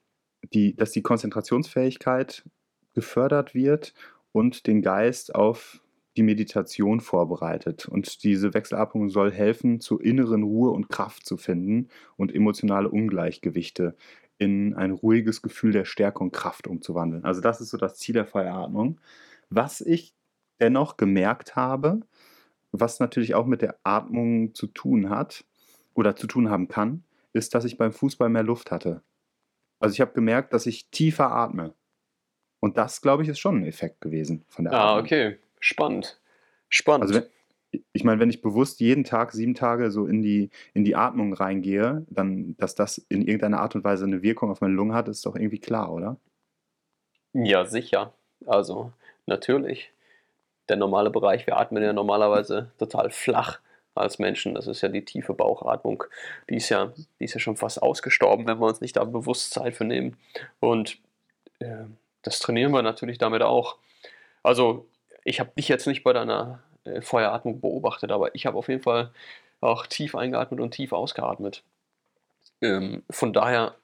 die, 0.53 0.75
dass 0.77 0.91
die 0.93 1.03
Konzentrationsfähigkeit 1.03 2.45
gefördert 2.95 3.55
wird 3.55 3.95
und 4.33 4.67
den 4.67 4.83
Geist 4.83 5.35
auf 5.35 5.81
die 6.17 6.23
Meditation 6.23 7.01
vorbereitet. 7.01 7.87
Und 7.87 8.23
diese 8.25 8.55
Wechselatmung 8.55 9.09
soll 9.11 9.33
helfen, 9.33 9.81
zur 9.81 10.03
inneren 10.03 10.43
Ruhe 10.43 10.71
und 10.71 10.89
Kraft 10.89 11.27
zu 11.27 11.37
finden 11.37 11.89
und 12.17 12.35
emotionale 12.35 12.89
Ungleichgewichte 12.91 13.97
in 14.39 14.75
ein 14.75 14.91
ruhiges 14.91 15.43
Gefühl 15.43 15.73
der 15.73 15.85
Stärke 15.85 16.21
und 16.21 16.33
Kraft 16.33 16.67
umzuwandeln. 16.67 17.25
Also 17.25 17.41
das 17.41 17.61
ist 17.61 17.71
so 17.71 17.79
das 17.79 17.97
Ziel 17.99 18.15
der 18.15 18.27
Feueratmung. 18.27 19.01
Was 19.51 19.81
ich 19.81 20.15
dennoch 20.61 20.97
gemerkt 20.97 21.57
habe, 21.57 22.01
was 22.73 23.01
natürlich 23.01 23.35
auch 23.35 23.47
mit 23.47 23.63
der 23.63 23.79
Atmung 23.85 24.55
zu 24.55 24.67
tun 24.67 25.11
hat 25.11 25.45
oder 25.95 26.17
zu 26.17 26.27
tun 26.27 26.51
haben 26.51 26.69
kann, 26.69 27.05
ist, 27.33 27.55
dass 27.55 27.65
ich 27.65 27.79
beim 27.79 27.93
Fußball 27.93 28.29
mehr 28.29 28.43
Luft 28.43 28.71
hatte. 28.71 29.03
Also 29.81 29.95
ich 29.95 30.01
habe 30.01 30.13
gemerkt, 30.13 30.53
dass 30.55 30.67
ich 30.67 30.91
tiefer 30.91 31.31
atme. 31.33 31.75
Und 32.61 32.79
das, 32.79 33.01
glaube 33.03 33.23
ich, 33.23 33.29
ist 33.29 33.39
schon 33.39 33.59
ein 33.59 33.65
Effekt 33.67 34.01
gewesen 34.01 34.45
von 34.49 34.65
der 34.67 34.75
Ah, 34.75 34.97
Atmung. 34.97 35.05
okay. 35.05 35.39
Spannend. 35.67 36.21
Spannend. 36.69 37.03
Also 37.09 37.15
wenn, 37.73 37.83
ich 37.93 38.05
meine, 38.05 38.21
wenn 38.21 38.31
ich 38.31 38.41
bewusst 38.41 38.79
jeden 38.79 39.03
Tag 39.03 39.33
sieben 39.33 39.55
Tage 39.55 39.91
so 39.91 40.07
in 40.07 40.23
die, 40.23 40.51
in 40.75 40.85
die 40.85 40.95
Atmung 40.95 41.35
reingehe, 41.35 42.07
dann, 42.09 42.57
dass 42.57 42.77
das 42.77 42.99
in 42.99 43.23
irgendeiner 43.23 43.59
Art 43.59 43.75
und 43.75 43.83
Weise 43.83 44.05
eine 44.05 44.23
Wirkung 44.23 44.53
auf 44.53 44.61
meine 44.61 44.75
Lungen 44.75 44.95
hat, 44.95 45.09
ist 45.09 45.27
doch 45.27 45.35
irgendwie 45.35 45.59
klar, 45.59 45.93
oder? 45.93 46.19
Ja, 47.33 47.65
sicher. 47.65 48.15
Also, 48.47 48.93
natürlich. 49.27 49.91
Der 50.69 50.77
normale 50.77 51.11
Bereich, 51.11 51.49
wir 51.49 51.57
atmen 51.57 51.83
ja 51.83 51.93
normalerweise 51.93 52.71
total 52.79 53.11
flach 53.11 53.59
als 53.97 54.21
Menschen. 54.21 54.55
Das 54.55 54.69
ist 54.69 54.83
ja 54.83 54.89
die 54.89 55.05
tiefe 55.05 55.35
Bauchatmung. 55.35 56.05
Die 56.49 56.57
ist 56.57 56.69
ja, 56.69 56.93
die 57.19 57.25
ist 57.25 57.35
ja 57.35 57.41
schon 57.41 57.57
fast 57.57 57.83
ausgestorben, 57.83 58.47
wenn 58.47 58.61
wir 58.61 58.67
uns 58.67 58.81
nicht 58.81 58.97
da 58.97 59.03
bewusst 59.03 59.51
Zeit 59.51 59.75
für 59.75 59.85
nehmen. 59.85 60.17
Und 60.61 60.99
äh, 61.59 61.87
das 62.23 62.39
trainieren 62.39 62.71
wir 62.71 62.83
natürlich 62.83 63.19
damit 63.19 63.43
auch. 63.43 63.79
Also, 64.45 64.87
ich 65.27 65.41
habe 65.41 65.51
dich 65.57 65.69
jetzt 65.69 65.87
nicht 65.87 66.05
bei 66.05 66.13
deiner 66.13 66.63
äh, 66.85 67.01
Feueratmung 67.01 67.61
beobachtet, 67.61 68.13
aber 68.13 68.35
ich 68.35 68.47
habe 68.47 68.57
auf 68.57 68.69
jeden 68.69 68.83
Fall 68.83 69.11
auch 69.61 69.87
tief 69.87 70.15
eingeatmet 70.15 70.61
und 70.61 70.71
tief 70.71 70.93
ausgeatmet. 70.93 71.65
Ähm, 72.63 73.03
von 73.11 73.33
daher, 73.33 73.75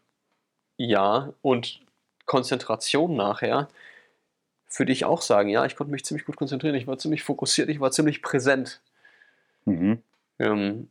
ja, 0.77 1.33
und 1.43 1.81
Konzentration 2.27 3.17
nachher 3.17 3.69
würde 4.77 4.93
ich 4.93 5.05
auch 5.05 5.21
sagen, 5.21 5.49
ja, 5.49 5.67
ich 5.67 5.77
konnte 5.77 5.91
mich 5.91 6.05
ziemlich 6.05 6.25
gut 6.25 6.37
konzentrieren, 6.37 6.77
ich 6.77 6.87
war 6.87 6.97
ziemlich 6.97 7.25
fokussiert, 7.25 7.69
ich 7.69 7.81
war 7.81 7.91
ziemlich 7.91 8.23
präsent. 8.23 8.81
Mhm. 9.65 10.01
Ähm, 10.39 10.89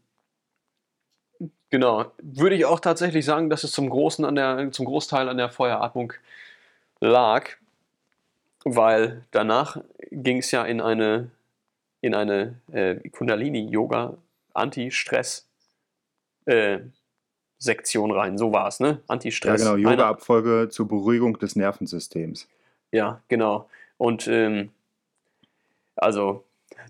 genau, 1.69 2.11
würde 2.21 2.55
ich 2.57 2.65
auch 2.65 2.81
tatsächlich 2.81 3.25
sagen, 3.25 3.49
dass 3.49 3.63
es 3.63 3.71
zum 3.71 3.89
großen 3.89 4.25
an 4.25 4.35
der, 4.35 4.71
zum 4.71 4.85
Großteil 4.85 5.29
an 5.29 5.37
der 5.37 5.49
Feueratmung 5.49 6.13
lag, 6.99 7.49
weil 8.63 9.23
danach 9.31 9.77
ging 10.11 10.37
es 10.37 10.51
ja 10.51 10.63
in 10.65 10.81
eine, 10.81 11.31
in 12.01 12.13
eine 12.15 12.55
äh, 12.71 12.95
Kundalini-Yoga 13.09 14.17
Anti-Stress 14.53 15.47
äh, 16.45 16.79
rein. 17.63 18.37
So 18.37 18.51
war 18.51 18.67
es, 18.67 18.79
ne? 18.79 18.87
Ja, 18.89 18.97
Anti-Stress. 19.07 19.61
genau, 19.61 19.73
Eine- 19.73 19.81
Yoga-Abfolge 19.83 20.69
zur 20.69 20.87
Beruhigung 20.87 21.37
des 21.39 21.55
Nervensystems. 21.55 22.47
Ja, 22.91 23.21
genau. 23.27 23.69
Und 23.97 24.27
ähm, 24.27 24.71
also, 25.95 26.43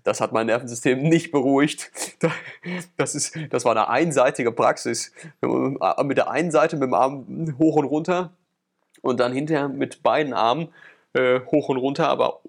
das 0.04 0.20
hat 0.20 0.32
mein 0.32 0.46
Nervensystem 0.46 1.02
nicht 1.02 1.30
beruhigt. 1.30 1.90
Da- 2.22 2.32
Das, 2.96 3.14
ist, 3.14 3.36
das 3.50 3.64
war 3.64 3.72
eine 3.72 3.88
einseitige 3.88 4.52
Praxis. 4.52 5.12
Mit 5.40 6.16
der 6.16 6.30
einen 6.30 6.50
Seite 6.50 6.76
mit 6.76 6.84
dem 6.84 6.94
Arm 6.94 7.54
hoch 7.58 7.76
und 7.76 7.84
runter 7.84 8.30
und 9.02 9.20
dann 9.20 9.32
hinterher 9.32 9.68
mit 9.68 10.02
beiden 10.02 10.32
Armen 10.32 10.68
äh, 11.14 11.40
hoch 11.46 11.68
und 11.68 11.76
runter, 11.76 12.08
aber 12.08 12.40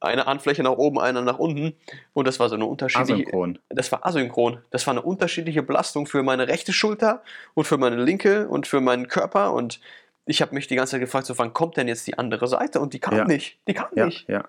eine 0.00 0.26
Handfläche 0.26 0.62
nach 0.62 0.72
oben, 0.72 0.98
eine 1.00 1.22
nach 1.22 1.38
unten. 1.38 1.74
Und 2.12 2.28
das 2.28 2.38
war 2.38 2.48
so 2.48 2.54
eine 2.54 2.66
unterschiedliche. 2.66 3.14
Asynchron. 3.14 3.58
Das 3.70 3.90
war 3.90 4.06
asynchron. 4.06 4.58
Das 4.70 4.86
war 4.86 4.94
eine 4.94 5.02
unterschiedliche 5.02 5.62
Belastung 5.62 6.06
für 6.06 6.22
meine 6.22 6.46
rechte 6.48 6.72
Schulter 6.72 7.22
und 7.54 7.64
für 7.66 7.78
meine 7.78 7.96
linke 8.02 8.48
und 8.48 8.66
für 8.66 8.80
meinen 8.80 9.08
Körper. 9.08 9.52
Und 9.54 9.80
ich 10.26 10.40
habe 10.42 10.54
mich 10.54 10.66
die 10.68 10.76
ganze 10.76 10.92
Zeit 10.92 11.00
gefragt, 11.00 11.26
so 11.26 11.36
wann 11.38 11.52
kommt 11.52 11.76
denn 11.76 11.88
jetzt 11.88 12.06
die 12.06 12.16
andere 12.18 12.46
Seite? 12.46 12.80
Und 12.80 12.92
die 12.92 13.00
kam 13.00 13.16
Ja. 13.16 13.24
nicht. 13.24 13.58
Die 13.66 13.74
kam 13.74 13.88
Ja, 13.94 14.06
nicht. 14.06 14.28
ja. 14.28 14.44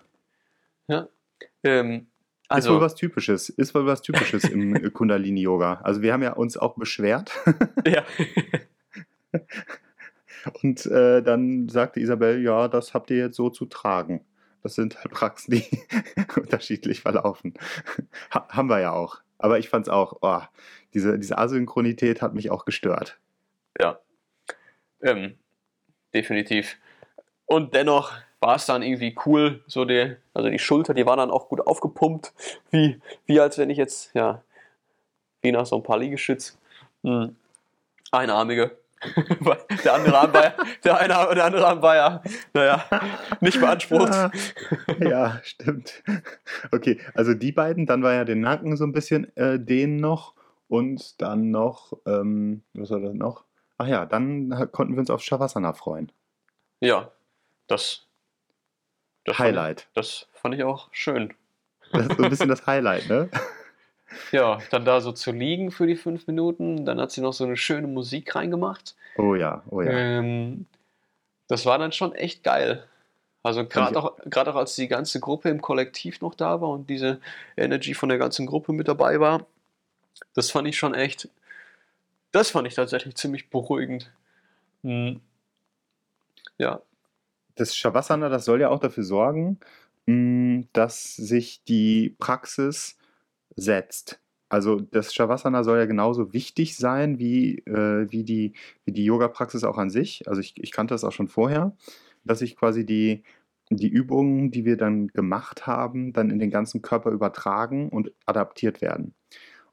Ähm, 1.64 2.08
ist 2.52 2.66
wohl 2.66 2.74
also, 2.76 2.82
was 2.82 2.96
Typisches. 2.96 3.50
Ist 3.50 3.76
wohl 3.76 3.86
was 3.86 4.02
Typisches 4.02 4.44
im 4.46 4.74
Kundalini-Yoga. 4.94 5.82
Also 5.84 6.02
wir 6.02 6.14
haben 6.14 6.24
ja 6.24 6.34
uns 6.34 6.58
auch 6.58 6.76
beschwert 6.76 7.32
ja. 7.86 8.04
und 10.62 10.86
äh, 10.86 11.22
dann 11.22 11.70
sagte 11.70 12.00
Isabel, 12.00 12.42
ja, 12.42 12.68
das 12.68 12.94
habt 12.94 13.10
ihr 13.12 13.18
jetzt 13.18 13.36
so 13.36 13.50
zu 13.50 13.66
tragen. 13.66 14.26
Das 14.64 14.76
sind 14.76 14.98
halt 14.98 15.12
Praxen, 15.12 15.52
die 15.52 15.66
unterschiedlich 16.36 17.02
verlaufen. 17.02 17.54
Ha 18.34 18.48
haben 18.50 18.70
wir 18.70 18.80
ja 18.80 18.92
auch. 18.92 19.20
Aber 19.38 19.58
ich 19.58 19.70
fand 19.70 19.88
es 19.88 19.94
auch, 19.94 20.18
oh, 20.22 20.42
diese, 20.94 21.18
diese 21.18 21.38
Asynchronität 21.38 22.22
hat 22.22 22.34
mich 22.34 22.52
auch 22.52 22.66
gestört. 22.66 23.20
ja. 23.80 24.00
Ähm, 25.02 25.38
definitiv. 26.14 26.78
Und 27.46 27.74
dennoch 27.74 28.12
war 28.42 28.56
es 28.56 28.66
dann 28.66 28.82
irgendwie 28.82 29.16
cool, 29.26 29.64
so 29.68 29.86
die, 29.86 30.16
also 30.34 30.50
die 30.50 30.60
Schulter, 30.60 30.94
die 30.94 31.06
war 31.06 31.18
dann 31.18 31.32
auch 31.32 31.50
gut 31.50 31.66
aufgepumpt, 31.66 32.34
wie, 32.72 33.00
wie 33.26 33.40
als 33.40 33.58
wenn 33.58 33.70
ich 33.70 33.78
jetzt, 33.78 34.14
ja, 34.14 34.44
wie 35.42 35.52
nach 35.52 35.66
so 35.66 35.78
ein 35.78 35.84
paar 35.84 35.98
Liegestütz, 35.98 36.58
hm, 37.04 37.36
einarmige. 38.12 38.78
Der 39.84 39.94
andere 39.94 40.18
Arm 40.18 40.34
war 40.34 40.44
ja, 40.44 40.54
der, 40.84 40.98
eine, 40.98 41.36
der 41.36 41.46
andere 41.46 41.68
Arm 41.68 41.82
war 41.82 41.96
ja, 41.96 42.22
naja, 42.54 42.86
nicht 43.40 43.60
beansprucht. 43.60 44.12
Ah, 44.12 44.32
ja, 45.00 45.40
stimmt. 45.44 46.04
Okay, 46.72 47.00
also 47.14 47.34
die 47.34 47.52
beiden, 47.52 47.86
dann 47.86 48.04
war 48.04 48.14
ja 48.14 48.26
den 48.26 48.42
Nacken 48.42 48.76
so 48.76 48.84
ein 48.84 48.92
bisschen 48.92 49.36
äh, 49.38 49.60
den 49.60 49.98
noch 49.98 50.34
und 50.68 51.22
dann 51.22 51.52
noch, 51.52 51.94
ähm, 52.06 52.64
was 52.74 52.92
war 52.92 53.00
das 53.00 53.14
noch? 53.14 53.46
Ach 53.78 53.88
ja, 53.88 54.06
dann 54.06 54.70
konnten 54.72 54.94
wir 54.94 55.00
uns 55.00 55.10
auf 55.10 55.22
Shavasana 55.22 55.74
freuen. 55.74 56.12
Ja, 56.82 57.12
das, 57.68 58.08
das 59.24 59.38
fand 59.38 59.50
Highlight. 59.50 59.82
Ich, 59.82 59.94
das 59.94 60.28
fand 60.34 60.56
ich 60.56 60.64
auch 60.64 60.90
schön. 60.92 61.34
Das 61.92 62.08
ist 62.08 62.18
so 62.18 62.24
ein 62.24 62.30
bisschen 62.30 62.50
das 62.50 62.68
Highlight, 62.68 63.08
ne? 63.10 63.30
Ja, 64.32 64.60
dann 64.72 64.86
da 64.86 65.02
so 65.02 65.12
zu 65.12 65.32
liegen 65.32 65.72
für 65.72 65.88
die 65.88 65.96
fünf 65.96 66.28
Minuten, 66.28 66.86
dann 66.86 67.00
hat 67.00 67.12
sie 67.12 67.22
noch 67.22 67.34
so 67.34 67.44
eine 67.46 67.58
schöne 67.58 67.88
Musik 67.88 68.36
reingemacht. 68.36 68.96
Oh 69.18 69.36
ja, 69.36 69.64
oh 69.70 69.82
ja. 69.82 69.92
Ähm, 69.92 70.66
das 71.48 71.66
war 71.66 71.78
dann 71.78 71.92
schon 71.92 72.14
echt 72.16 72.44
geil. 72.44 72.88
Also 73.44 73.66
gerade 73.66 73.98
auch, 74.00 74.18
gerade 74.26 74.52
auch 74.52 74.58
als 74.58 74.76
die 74.76 74.88
ganze 74.88 75.20
Gruppe 75.20 75.50
im 75.50 75.62
Kollektiv 75.62 76.22
noch 76.22 76.36
da 76.36 76.62
war 76.62 76.70
und 76.70 76.90
diese 76.90 77.22
Energy 77.58 77.94
von 77.94 78.10
der 78.10 78.18
ganzen 78.18 78.46
Gruppe 78.46 78.74
mit 78.74 78.88
dabei 78.88 79.20
war, 79.20 79.46
das 80.36 80.52
fand 80.52 80.68
ich 80.68 80.78
schon 80.78 80.94
echt, 80.96 81.30
das 82.32 82.52
fand 82.52 82.68
ich 82.68 82.76
tatsächlich 82.76 83.16
ziemlich 83.16 83.50
beruhigend. 83.50 84.12
Hm. 84.84 85.22
Ja, 86.58 86.82
Das 87.56 87.76
Shavasana, 87.76 88.30
das 88.30 88.46
soll 88.46 88.62
ja 88.62 88.70
auch 88.70 88.80
dafür 88.82 89.04
sorgen, 89.04 89.60
mh, 90.08 90.66
dass 90.74 91.16
sich 91.16 91.64
die 91.66 92.16
Praxis 92.20 92.99
setzt. 93.56 94.22
Also 94.50 94.80
das 94.80 95.14
Shavasana 95.14 95.64
soll 95.64 95.78
ja 95.78 95.86
genauso 95.86 96.34
wichtig 96.34 96.76
sein 96.76 97.20
wie, 97.20 97.60
äh, 97.60 98.08
wie 98.10 98.24
die, 98.24 98.54
wie 98.84 98.92
die 98.92 99.06
Yoga-Praxis 99.06 99.64
auch 99.64 99.78
an 99.78 99.92
sich. 99.92 100.28
Also 100.28 100.42
ich, 100.42 100.56
ich 100.58 100.72
kannte 100.72 100.96
das 100.96 101.04
auch 101.04 101.12
schon 101.12 101.28
vorher, 101.28 101.76
dass 102.24 102.40
sich 102.40 102.56
quasi 102.56 102.86
die, 102.86 103.24
die 103.70 103.88
Übungen, 103.88 104.50
die 104.50 104.66
wir 104.66 104.76
dann 104.76 105.08
gemacht 105.10 105.68
haben, 105.68 106.14
dann 106.14 106.32
in 106.32 106.40
den 106.40 106.50
ganzen 106.50 106.82
Körper 106.82 107.12
übertragen 107.12 107.90
und 107.90 108.12
adaptiert 108.26 108.82
werden. 108.82 109.14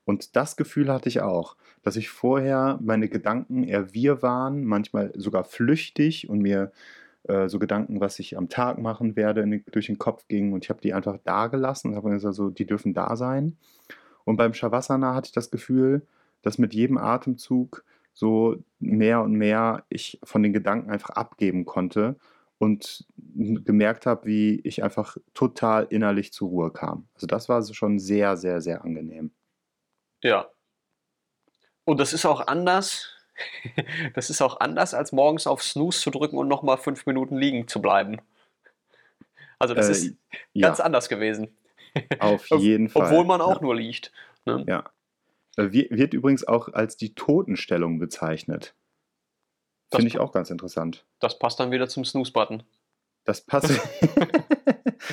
Und 0.05 0.37
das 0.37 0.57
Gefühl 0.57 0.93
hatte 0.93 1.09
ich 1.09 1.21
auch, 1.23 1.57
dass 1.83 1.97
ich 1.97 2.11
vorher 2.11 2.79
meine 2.83 3.09
Gedanken 3.09 3.65
eher 3.65 3.93
wir 3.95 4.23
waren, 4.23 4.65
manchmal 4.65 5.13
sogar 5.17 5.45
flüchtig 5.45 6.29
und 6.29 6.41
mir 6.41 6.71
äh, 7.29 7.49
so 7.49 7.59
Gedanken, 7.59 8.01
was 8.01 8.19
ich 8.19 8.37
am 8.37 8.49
Tag 8.49 8.79
machen 8.79 9.17
werde, 9.17 9.43
in 9.43 9.65
durch 9.71 9.87
den 9.87 9.99
Kopf 9.99 10.27
gingen 10.29 10.53
und 10.53 10.65
ich 10.65 10.71
habe 10.71 10.81
die 10.81 10.95
einfach 10.95 11.19
da 11.25 11.49
gelassen 11.49 11.91
und 11.91 11.97
habe 11.97 12.11
gesagt, 12.11 12.35
so, 12.35 12.51
die 12.51 12.67
dürfen 12.67 12.95
da 12.95 13.17
sein. 13.17 13.57
Und 14.25 14.37
beim 14.37 14.55
Shavasana 14.55 15.15
hatte 15.15 15.27
ich 15.27 15.33
das 15.33 15.51
Gefühl, 15.51 16.07
dass 16.43 16.59
mit 16.59 16.75
jedem 16.75 16.99
Atemzug 16.99 17.85
so 18.13 18.57
mehr 18.79 19.23
und 19.23 19.33
mehr 19.33 19.85
ich 19.89 20.19
von 20.25 20.43
den 20.43 20.53
Gedanken 20.53 20.91
einfach 20.91 21.11
abgeben 21.11 21.65
konnte 21.65 22.17
und 22.59 23.05
gemerkt 23.17 24.07
habe, 24.07 24.27
wie 24.27 24.61
ich 24.61 24.83
einfach 24.83 25.17
total 25.35 25.87
innerlich 25.91 26.33
zur 26.33 26.49
Ruhe 26.49 26.71
kam. 26.73 27.09
Also 27.15 27.27
das 27.27 27.49
war 27.49 27.63
schon 27.63 27.99
sehr, 27.99 28.37
sehr, 28.37 28.61
sehr 28.61 28.85
angenehm. 28.85 29.33
ja. 30.23 30.49
Und 31.85 32.01
das 32.01 32.13
ist 32.13 32.27
auch 32.27 32.47
anders. 32.47 33.16
Das 34.15 34.31
ist 34.31 34.41
auch 34.43 34.61
anders, 34.61 34.95
als 34.95 35.13
morgens 35.13 35.47
auf 35.47 35.63
Snooze 35.63 36.01
zu 36.01 36.11
drücken 36.11 36.39
und 36.39 36.49
nochmal 36.49 36.79
fünf 36.79 37.07
Minuten 37.07 37.37
liegen 37.37 37.69
zu 37.69 37.81
bleiben. 37.83 38.21
Also 39.59 39.75
das 39.75 39.89
Äh, 39.89 39.93
ist 39.93 40.17
Ja, 40.53 40.69
ganz 40.69 40.81
anders 40.81 41.09
gewesen. 41.09 41.57
auf 42.19 42.47
jeden 42.51 42.89
Fall. 42.89 43.05
Obwohl 43.07 43.25
man 43.25 43.41
auch 43.41 43.57
ja. 43.57 43.63
nur 43.63 43.75
liegt. 43.77 44.13
Ne? 44.45 44.65
Ja. 44.69 44.91
Äh, 45.57 45.73
wir- 45.73 45.91
Wird 45.91 46.15
übrigens 46.15 46.47
auch 46.47 46.69
als 46.73 46.97
die 46.97 47.15
Totenstellung 47.15 47.99
bezeichnet. 47.99 48.75
Finde 49.93 50.09
ich 50.09 50.19
auch 50.19 50.33
ganz 50.33 50.51
interessant. 50.51 51.05
Das 51.21 51.39
passt 51.39 51.61
dann 51.61 51.71
wieder 51.71 51.89
zum 51.89 52.05
Snooze-Button. 52.05 52.65
Das 53.27 53.43
passt. 53.43 53.71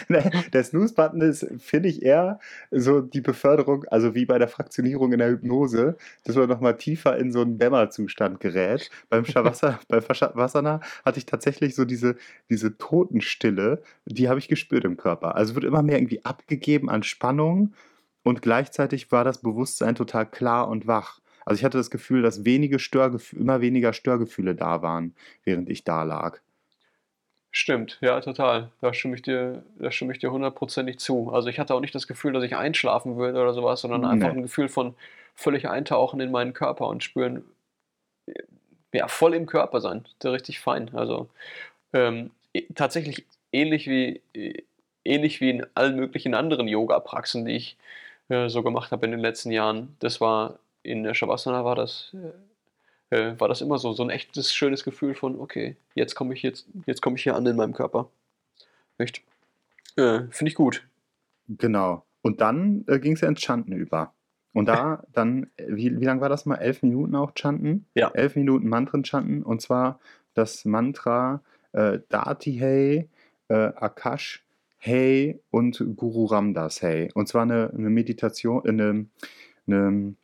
Der 0.53 0.63
Snooze-Button 0.63 1.21
ist, 1.21 1.47
finde 1.59 1.89
ich, 1.89 2.03
eher 2.03 2.39
so 2.71 3.01
die 3.01 3.21
Beförderung, 3.21 3.85
also 3.85 4.15
wie 4.15 4.25
bei 4.25 4.37
der 4.37 4.47
Fraktionierung 4.47 5.13
in 5.13 5.19
der 5.19 5.29
Hypnose, 5.29 5.97
dass 6.23 6.35
man 6.35 6.49
nochmal 6.49 6.77
tiefer 6.77 7.17
in 7.17 7.31
so 7.31 7.41
einen 7.41 7.57
Dämmerzustand 7.57 8.39
gerät. 8.39 8.89
Beim 9.09 9.25
Shavasana, 9.25 9.79
bei 9.87 10.01
Shavasana 10.01 10.81
hatte 11.05 11.19
ich 11.19 11.25
tatsächlich 11.25 11.75
so 11.75 11.85
diese, 11.85 12.15
diese 12.49 12.77
Totenstille, 12.77 13.81
die 14.05 14.29
habe 14.29 14.39
ich 14.39 14.47
gespürt 14.47 14.85
im 14.85 14.97
Körper. 14.97 15.35
Also 15.35 15.55
wird 15.55 15.65
immer 15.65 15.83
mehr 15.83 15.97
irgendwie 15.97 16.23
abgegeben 16.25 16.89
an 16.89 17.03
Spannung 17.03 17.73
und 18.23 18.41
gleichzeitig 18.41 19.11
war 19.11 19.23
das 19.23 19.39
Bewusstsein 19.41 19.95
total 19.95 20.25
klar 20.25 20.67
und 20.67 20.87
wach. 20.87 21.19
Also 21.45 21.59
ich 21.59 21.65
hatte 21.65 21.77
das 21.77 21.91
Gefühl, 21.91 22.21
dass 22.21 22.45
wenige 22.45 22.79
Störgefühle, 22.79 23.41
immer 23.41 23.59
weniger 23.59 23.91
Störgefühle 23.91 24.55
da 24.55 24.81
waren, 24.81 25.13
während 25.43 25.69
ich 25.69 25.83
da 25.83 26.03
lag. 26.03 26.39
Stimmt, 27.55 27.99
ja, 28.01 28.19
total. 28.19 28.71
Da 28.81 28.93
stimme 28.93 29.15
ich 29.15 29.21
dir, 29.21 29.63
da 29.77 29.91
stimme 29.91 30.11
ich 30.11 30.19
dir 30.19 30.31
hundertprozentig 30.31 30.97
zu. 30.97 31.31
Also 31.31 31.49
ich 31.49 31.59
hatte 31.59 31.75
auch 31.75 31.81
nicht 31.81 31.93
das 31.93 32.07
Gefühl, 32.07 32.33
dass 32.33 32.43
ich 32.43 32.55
einschlafen 32.57 33.15
würde 33.15 33.39
oder 33.39 33.53
sowas, 33.53 33.81
sondern 33.81 34.05
einfach 34.05 34.29
Nee. 34.29 34.39
ein 34.39 34.41
Gefühl 34.41 34.69
von 34.69 34.95
völlig 35.35 35.69
eintauchen 35.69 36.19
in 36.19 36.31
meinen 36.31 36.53
Körper 36.53 36.87
und 36.87 37.03
spüren, 37.03 37.43
ja, 38.93 39.07
voll 39.07 39.33
im 39.35 39.45
Körper 39.45 39.81
sein. 39.81 40.03
Richtig 40.23 40.59
fein. 40.59 40.89
Also 40.93 41.29
ähm, 41.93 42.31
tatsächlich 42.75 43.25
ähnlich 43.51 43.87
wie, 43.87 44.21
äh, 44.33 44.63
ähnlich 45.05 45.39
wie 45.41 45.51
in 45.51 45.65
allen 45.75 45.95
möglichen 45.95 46.33
anderen 46.33 46.67
Yoga-Praxen, 46.67 47.45
die 47.45 47.53
ich 47.55 47.77
äh, 48.29 48.49
so 48.49 48.63
gemacht 48.63 48.91
habe 48.91 49.05
in 49.05 49.11
den 49.11 49.19
letzten 49.19 49.51
Jahren. 49.51 49.95
Das 49.99 50.21
war 50.21 50.57
in 50.81 51.03
der 51.03 51.13
Shavasana 51.13 51.63
war 51.65 51.75
das, 51.75 52.13
äh, 52.15 52.31
äh, 53.13 53.39
war 53.39 53.47
das 53.47 53.61
immer 53.61 53.77
so, 53.77 53.93
so 53.93 54.03
ein 54.03 54.09
echtes, 54.09 54.53
schönes 54.53 54.83
Gefühl 54.83 55.13
von, 55.13 55.39
okay, 55.39 55.75
jetzt 55.93 56.15
komme 56.15 56.33
ich 56.33 56.41
jetzt, 56.41 56.67
jetzt 56.85 57.01
komme 57.01 57.15
ich 57.15 57.23
hier 57.23 57.35
an 57.35 57.45
in 57.45 57.55
meinem 57.55 57.73
Körper. 57.73 58.09
Echt? 58.97 59.21
Äh, 59.95 60.23
Finde 60.29 60.49
ich 60.49 60.55
gut. 60.55 60.87
Genau. 61.47 62.03
Und 62.21 62.41
dann 62.41 62.83
äh, 62.87 62.99
ging 62.99 63.13
es 63.13 63.21
ja 63.21 63.27
ins 63.27 63.41
Chanten 63.41 63.73
über. 63.73 64.13
Und 64.53 64.65
da 64.65 65.03
dann, 65.13 65.51
äh, 65.57 65.67
wie, 65.69 65.99
wie 65.99 66.05
lang 66.05 66.21
war 66.21 66.29
das 66.29 66.45
mal? 66.45 66.55
Elf 66.55 66.81
Minuten 66.81 67.15
auch 67.15 67.33
Chanten? 67.35 67.85
Ja. 67.93 68.09
Elf 68.09 68.35
Minuten 68.35 68.67
Mantren 68.67 69.03
chanten. 69.03 69.43
Und 69.43 69.61
zwar 69.61 69.99
das 70.33 70.65
Mantra 70.65 71.43
äh, 71.73 71.99
Dati 72.09 72.53
Hey, 72.53 73.09
äh, 73.49 73.53
Akash 73.75 74.43
Hey 74.77 75.39
und 75.51 75.83
Guru 75.95 76.25
Ramdas 76.25 76.81
Hey. 76.81 77.09
Und 77.13 77.27
zwar 77.27 77.43
eine, 77.43 77.71
eine 77.77 77.89
Meditation, 77.89 78.67
eine, 78.67 79.05
eine, 79.67 80.15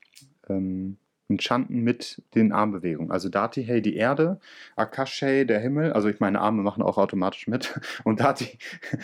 ähm, 0.50 0.98
ein 1.30 1.40
Chanten 1.40 1.82
mit 1.82 2.22
den 2.36 2.52
Armbewegungen. 2.52 3.12
Also 3.12 3.30
Dati 3.30 3.64
Hey 3.64 3.82
die 3.82 3.96
Erde, 3.96 4.40
Akash 4.76 5.22
Hey 5.22 5.46
der 5.46 5.60
Himmel. 5.60 5.94
Also 5.94 6.10
ich 6.10 6.20
meine 6.20 6.42
Arme 6.42 6.64
machen 6.64 6.82
auch 6.82 6.98
automatisch 6.98 7.48
mit. 7.48 7.80
Und 8.04 8.20
Dati 8.20 8.58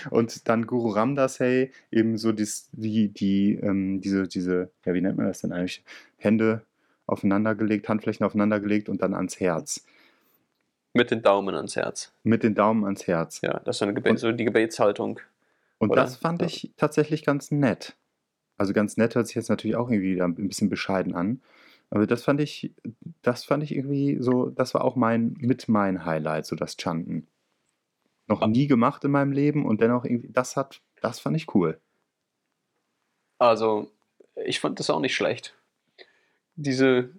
und 0.10 0.48
dann 0.48 0.66
Guru 0.66 0.90
Ramdas 0.90 1.40
Hey 1.40 1.72
eben 1.92 2.18
so 2.18 2.32
dies, 2.32 2.70
die, 2.72 3.10
die, 3.10 3.56
ähm, 3.62 4.02
diese, 4.02 4.28
diese, 4.28 4.72
ja, 4.86 4.94
wie 4.94 5.02
nennt 5.02 5.18
man 5.18 5.28
das 5.28 5.42
denn 5.42 5.52
eigentlich? 5.52 5.84
Hände 6.18 6.64
aufeinandergelegt, 7.08 7.88
Handflächen 7.88 8.26
aufeinandergelegt 8.26 8.90
und 8.90 9.02
dann 9.02 9.14
ans 9.14 9.40
Herz. 9.40 9.86
Mit 10.94 11.12
den 11.12 11.22
Daumen 11.22 11.54
ans 11.56 11.76
Herz. 11.76 12.12
Mit 12.24 12.42
den 12.42 12.56
Daumen 12.56 12.86
ans 12.86 13.06
Herz. 13.06 13.42
Ja, 13.42 13.60
das 13.66 13.76
ist 13.76 13.80
so, 13.80 13.86
eine 13.86 13.94
Gebet, 13.94 14.12
Und- 14.14 14.18
so 14.18 14.32
die 14.32 14.46
Gebetshaltung. 14.46 15.20
Und 15.78 15.92
Oder? 15.92 16.02
das 16.04 16.16
fand 16.16 16.42
ich 16.42 16.72
tatsächlich 16.78 17.24
ganz 17.26 17.52
nett. 17.52 17.96
Also 18.58 18.72
ganz 18.72 18.96
nett 18.96 19.14
hört 19.16 19.28
sich 19.28 19.36
jetzt 19.36 19.50
natürlich 19.50 19.76
auch 19.76 19.90
irgendwie 19.92 20.22
ein 20.22 20.48
bisschen 20.48 20.70
bescheiden 20.70 21.14
an. 21.14 21.42
Aber 21.90 22.08
das 22.08 22.24
fand 22.24 22.40
ich, 22.42 22.74
das 23.22 23.46
fand 23.46 23.64
ich 23.64 23.74
irgendwie 23.76 24.18
so, 24.20 24.50
das 24.50 24.74
war 24.74 24.84
auch 24.84 24.96
mein, 24.96 25.36
mit 25.40 25.68
mein 25.70 26.06
Highlight, 26.06 26.46
so 26.46 26.56
das 26.56 26.76
Chanten. 26.80 27.28
Noch 28.28 28.42
Ah. 28.42 28.48
nie 28.48 28.68
gemacht 28.68 29.04
in 29.04 29.12
meinem 29.12 29.32
Leben 29.32 29.66
und 29.66 29.82
dennoch 29.82 30.04
irgendwie, 30.04 30.30
das 30.32 30.56
hat, 30.56 30.82
das 31.02 31.20
fand 31.20 31.36
ich 31.38 31.54
cool. 31.54 31.80
Also, 33.38 33.92
ich 34.46 34.60
fand 34.60 34.80
das 34.80 34.90
auch 34.90 35.00
nicht 35.00 35.16
schlecht. 35.16 35.54
Diese, 36.56 37.10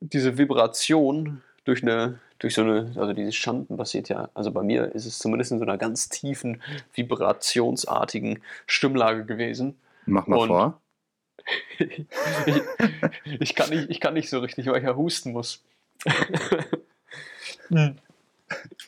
diese 0.00 0.38
Vibration 0.38 1.42
durch 1.64 1.82
eine, 1.82 2.20
durch 2.38 2.54
so 2.54 2.62
eine, 2.62 2.92
also 2.96 3.12
dieses 3.12 3.34
Schanden 3.34 3.76
passiert 3.76 4.08
ja, 4.08 4.30
also 4.34 4.50
bei 4.52 4.62
mir 4.62 4.94
ist 4.94 5.06
es 5.06 5.18
zumindest 5.18 5.52
in 5.52 5.58
so 5.58 5.64
einer 5.64 5.78
ganz 5.78 6.08
tiefen, 6.08 6.62
vibrationsartigen 6.94 8.40
Stimmlage 8.66 9.24
gewesen. 9.24 9.76
Mach 10.06 10.26
mal 10.26 10.36
Und- 10.38 10.48
vor. 10.48 10.80
Ich, 11.78 12.04
ich, 13.40 13.54
kann 13.54 13.70
nicht, 13.70 13.90
ich 13.90 14.00
kann 14.00 14.14
nicht 14.14 14.28
so 14.28 14.40
richtig, 14.40 14.66
weil 14.66 14.78
ich 14.78 14.84
ja 14.84 14.96
husten 14.96 15.32
muss. 15.32 15.62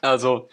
also, 0.00 0.48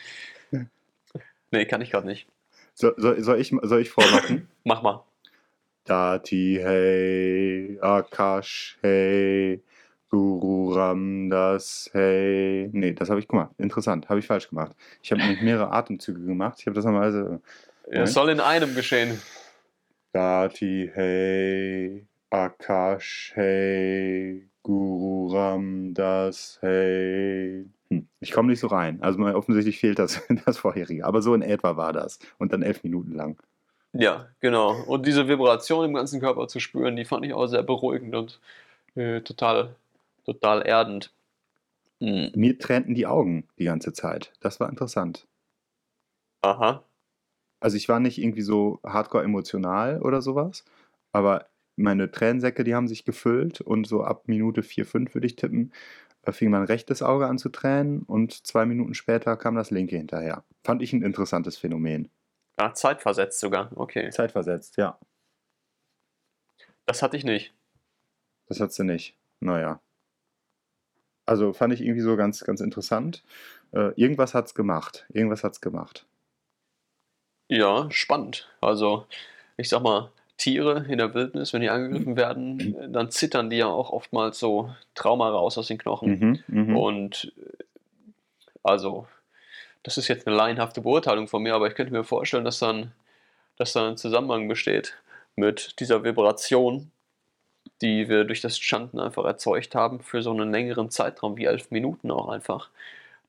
nee, 1.52 1.66
kann 1.66 1.82
ich 1.82 1.92
gerade 1.92 2.08
nicht. 2.08 2.28
So, 2.74 2.92
soll, 2.98 3.22
soll, 3.22 3.40
ich, 3.40 3.54
soll 3.62 3.82
ich 3.82 3.90
vormachen? 3.90 4.48
Mach 4.64 4.82
mal. 4.82 5.04
Dati 5.86 6.60
hey, 6.62 7.78
Akash 7.82 8.78
hey, 8.82 9.62
Guru 10.10 10.74
Ramdas 10.74 11.90
hey. 11.94 12.70
Nee, 12.72 12.94
das 12.94 13.10
habe 13.10 13.20
ich 13.20 13.28
gemacht. 13.28 13.52
Interessant, 13.58 14.08
habe 14.10 14.20
ich 14.20 14.28
falsch 14.28 14.50
gemacht. 14.50 14.72
Ich 15.02 15.12
habe 15.12 15.22
nämlich 15.22 15.42
mehrere 15.42 15.72
Atemzüge 15.72 16.24
gemacht. 16.26 16.58
Ich 16.60 16.68
habe 16.68 16.76
das 16.76 16.86
also. 16.86 17.42
Es 17.88 18.14
soll 18.14 18.30
in 18.30 18.40
einem 18.40 18.76
geschehen. 18.76 19.20
Dati 20.14 20.92
hey, 20.94 22.06
Akash 22.30 23.32
hey, 23.34 24.48
Guru 24.62 25.34
Ramdas 25.36 26.60
hey. 26.62 27.66
Hm, 27.90 28.08
ich 28.20 28.32
komme 28.32 28.50
nicht 28.50 28.60
so 28.60 28.68
rein. 28.68 29.02
Also 29.02 29.20
mal, 29.20 29.36
offensichtlich 29.36 29.80
fehlt 29.80 29.98
das, 29.98 30.22
das 30.46 30.58
vorherige. 30.60 31.06
Aber 31.06 31.22
so 31.24 31.34
in 31.34 31.42
etwa 31.42 31.78
war 31.78 31.94
das. 31.94 32.20
Und 32.38 32.54
dann 32.54 32.62
elf 32.62 32.84
Minuten 32.84 33.14
lang. 33.14 33.42
Ja, 33.94 34.28
genau. 34.40 34.84
Und 34.84 35.06
diese 35.06 35.28
Vibration 35.28 35.86
im 35.86 35.94
ganzen 35.94 36.20
Körper 36.20 36.48
zu 36.48 36.60
spüren, 36.60 36.96
die 36.96 37.06
fand 37.06 37.26
ich 37.26 37.34
auch 37.34 37.48
sehr 37.48 37.64
beruhigend 37.64 38.16
und 38.16 38.40
äh, 38.96 39.22
total, 39.22 39.76
total 40.26 40.62
erdend. 40.66 41.12
Mhm. 42.00 42.32
Mir 42.36 42.60
tränten 42.60 42.96
die 42.96 43.08
Augen 43.08 43.48
die 43.58 43.66
ganze 43.66 43.94
Zeit. 43.94 44.32
Das 44.42 44.60
war 44.60 44.70
interessant. 44.70 45.28
Aha. 46.42 46.84
Also 47.64 47.78
ich 47.78 47.88
war 47.88 48.02
nicht 48.02 48.18
irgendwie 48.18 48.42
so 48.42 48.82
hardcore 48.84 49.24
emotional 49.24 50.02
oder 50.02 50.22
sowas, 50.22 50.66
aber 51.14 51.48
meine 51.78 52.12
Tränensäcke, 52.12 52.66
die 52.66 52.76
haben 52.76 52.90
sich 52.90 53.06
gefüllt 53.06 53.62
und 53.62 53.88
so 53.88 54.04
ab 54.04 54.28
Minute 54.28 54.64
4, 54.64 54.86
5 54.86 55.14
würde 55.14 55.28
ich 55.28 55.38
tippen, 55.38 55.72
äh, 56.24 56.34
fing 56.34 56.52
mein 56.52 56.66
rechtes 56.66 57.02
Auge 57.02 57.26
an 57.26 57.38
zu 57.38 57.48
tränen 57.48 58.04
und 58.04 58.46
zwei 58.46 58.66
Minuten 58.66 58.94
später 58.94 59.38
kam 59.38 59.56
das 59.56 59.72
linke 59.72 59.96
hinterher. 59.96 60.44
Fand 60.66 60.82
ich 60.82 60.92
ein 60.92 61.04
interessantes 61.04 61.56
Phänomen. 61.56 62.10
Ah, 62.58 62.74
zeitversetzt 62.74 63.40
sogar. 63.40 63.72
Okay. 63.78 64.10
Zeitversetzt, 64.10 64.76
ja. 64.76 65.00
Das 66.86 67.02
hatte 67.02 67.16
ich 67.16 67.24
nicht. 67.24 67.54
Das 68.48 68.60
hat 68.60 68.74
sie 68.74 68.84
nicht. 68.84 69.18
Naja. 69.40 69.80
Also 71.26 71.54
fand 71.54 71.74
ich 71.74 71.80
irgendwie 71.80 72.02
so 72.02 72.18
ganz, 72.18 72.44
ganz 72.44 72.60
interessant. 72.60 73.24
Äh, 73.72 73.94
irgendwas 73.96 74.34
hat's 74.34 74.54
gemacht. 74.54 75.06
Irgendwas 75.14 75.46
hat's 75.46 75.62
gemacht. 75.62 76.06
Ja, 77.48 77.90
spannend. 77.92 78.50
Also, 78.62 79.06
ich 79.58 79.70
sag 79.70 79.82
mal, 79.82 80.10
Tiere 80.38 80.86
in 80.90 80.98
der 80.98 81.14
Wildnis, 81.14 81.54
wenn 81.54 81.62
die 81.62 81.70
angegriffen 81.70 82.16
werden, 82.18 82.76
äh, 82.76 82.90
dann 82.90 83.12
zittern 83.12 83.50
die 83.50 83.58
ja 83.58 83.68
auch 83.68 83.92
oftmals 83.92 84.40
so 84.40 84.74
Trauma 84.96 85.30
raus 85.30 85.58
aus 85.58 85.68
den 85.68 85.78
Knochen. 85.78 86.20
Mhm, 86.20 86.44
mhm. 86.48 86.78
Und 86.78 87.34
also, 88.64 89.08
das 89.84 89.98
ist 89.98 90.08
jetzt 90.08 90.26
eine 90.28 90.36
laienhafte 90.36 90.82
Beurteilung 90.82 91.28
von 91.28 91.44
mir, 91.44 91.54
aber 91.54 91.68
ich 91.68 91.76
könnte 91.76 91.94
mir 91.94 92.04
vorstellen, 92.04 92.46
dass 92.46 92.60
dann, 92.60 92.92
dass 93.58 93.74
da 93.74 93.88
ein 93.88 93.98
Zusammenhang 93.98 94.48
besteht 94.48 94.96
mit 95.36 95.80
dieser 95.80 96.04
Vibration, 96.04 96.92
die 97.82 98.08
wir 98.08 98.24
durch 98.24 98.42
das 98.42 98.58
Chanten 98.60 99.00
einfach 99.00 99.26
erzeugt 99.26 99.76
haben 99.76 100.00
für 100.00 100.22
so 100.22 100.32
einen 100.32 100.52
längeren 100.52 100.90
Zeitraum, 100.90 101.38
wie 101.38 101.46
elf 101.46 101.72
Minuten 101.72 102.12
auch 102.12 102.30
einfach. 102.30 102.70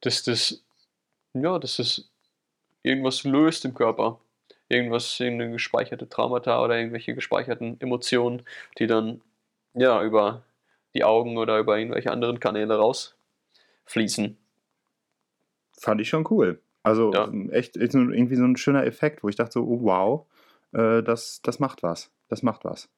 Dass 0.00 0.22
das, 0.22 0.62
ja, 1.35 1.59
dass 1.59 1.77
das 1.77 2.09
irgendwas 2.84 3.24
löst 3.24 3.64
im 3.64 3.74
Körper. 3.74 4.20
Irgendwas, 4.68 5.18
irgendeine 5.18 5.52
gespeicherte 5.52 6.08
Traumata 6.08 6.62
oder 6.62 6.78
irgendwelche 6.78 7.14
gespeicherten 7.14 7.80
Emotionen, 7.80 8.42
die 8.78 8.86
dann 8.86 9.20
ja 9.74 10.02
über 10.02 10.44
die 10.94 11.04
Augen 11.04 11.36
oder 11.36 11.58
über 11.58 11.76
irgendwelche 11.78 12.12
anderen 12.12 12.38
Kanäle 12.38 12.76
rausfließen. 12.76 14.38
Fand 15.78 16.00
ich 16.00 16.08
schon 16.08 16.26
cool. 16.30 16.60
Also 16.82 17.12
Ja. 17.12 17.30
echt, 17.50 17.76
echt 17.76 17.94
irgendwie 17.94 18.36
so 18.36 18.44
ein 18.44 18.56
schöner 18.56 18.84
Effekt, 18.84 19.22
wo 19.24 19.28
ich 19.28 19.36
dachte 19.36 19.52
so, 19.52 19.64
oh, 19.64 19.80
wow, 19.82 20.26
äh, 20.72 21.02
das, 21.02 21.40
das 21.42 21.58
macht 21.58 21.82
was. 21.82 22.10
Das 22.28 22.42
macht 22.42 22.64
was. 22.64 22.88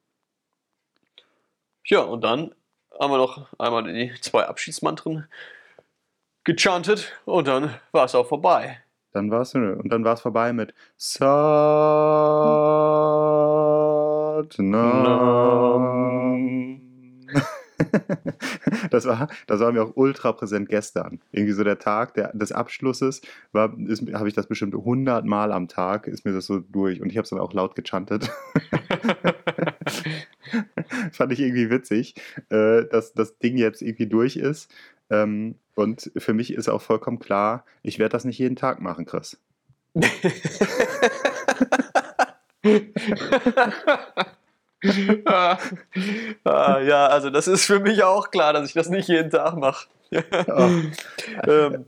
Ja, 1.85 2.01
und 2.01 2.23
dann 2.23 2.55
haben 2.99 3.13
wir 3.13 3.19
noch 3.19 3.49
einmal 3.59 3.85
die 3.85 4.13
zwei 4.21 4.45
Abschiedsmantren 4.45 5.27
gechantet 6.45 7.13
und 7.25 7.49
dann 7.49 7.75
war 7.93 8.05
es 8.05 8.15
auch 8.15 8.27
vorbei. 8.27 8.81
Dann 9.17 9.31
war 9.31 9.41
es 9.41 9.55
und 9.55 9.89
dann 9.89 10.05
war 10.05 10.13
es 10.13 10.21
vorbei 10.21 10.53
mit 10.53 10.75
Satnam. 10.99 11.27
Das 18.91 19.07
war, 19.07 19.29
das 19.47 19.61
war 19.61 19.73
mir 19.73 19.83
auch 19.83 19.97
ultra 19.97 20.33
präsent 20.33 20.69
gestern. 20.69 21.21
Irgendwie 21.33 21.53
so 21.53 21.65
der 21.65 21.79
Tag 21.79 22.15
der, 22.15 22.33
des 22.35 22.53
Abschlusses 22.53 23.21
habe 23.55 24.29
ich 24.29 24.35
das 24.35 24.47
bestimmt 24.47 24.75
100 24.75 25.25
Mal 25.25 25.53
am 25.53 25.69
Tag, 25.69 26.07
ist 26.07 26.25
mir 26.25 26.33
das 26.33 26.47
so 26.47 26.61
durch 26.61 27.01
und 27.01 27.11
ich 27.11 27.17
habe 27.17 27.25
es 27.25 27.31
dann 27.31 27.41
auch 27.41 27.53
laut 27.53 27.75
gechantet. 27.75 28.31
Fand 31.13 31.33
ich 31.33 31.41
irgendwie 31.41 31.71
witzig, 31.71 32.15
äh, 32.51 32.85
dass 32.87 33.13
das 33.13 33.39
Ding 33.39 33.57
jetzt 33.57 33.83
irgendwie 33.83 34.07
durch 34.07 34.37
ist. 34.37 34.73
Ähm, 35.11 35.57
und 35.75 36.11
für 36.17 36.35
mich 36.35 36.53
ist 36.53 36.69
auch 36.69 36.83
vollkommen 36.83 37.19
klar, 37.19 37.65
ich 37.83 37.99
werde 37.99 38.13
das 38.13 38.25
nicht 38.25 38.39
jeden 38.39 38.57
Tag 38.57 38.81
machen, 38.81 39.07
Chris. 39.07 39.39
ah, 45.25 45.59
ah, 46.45 46.81
ja, 46.81 47.07
also 47.07 47.31
das 47.31 47.49
ist 47.49 47.65
für 47.65 47.81
mich 47.81 48.03
auch 48.03 48.31
klar, 48.31 48.53
dass 48.53 48.69
ich 48.69 48.75
das 48.75 48.89
nicht 48.89 49.09
jeden 49.09 49.31
Tag 49.31 49.57
mache. 49.57 49.89
Ähm, 51.49 51.87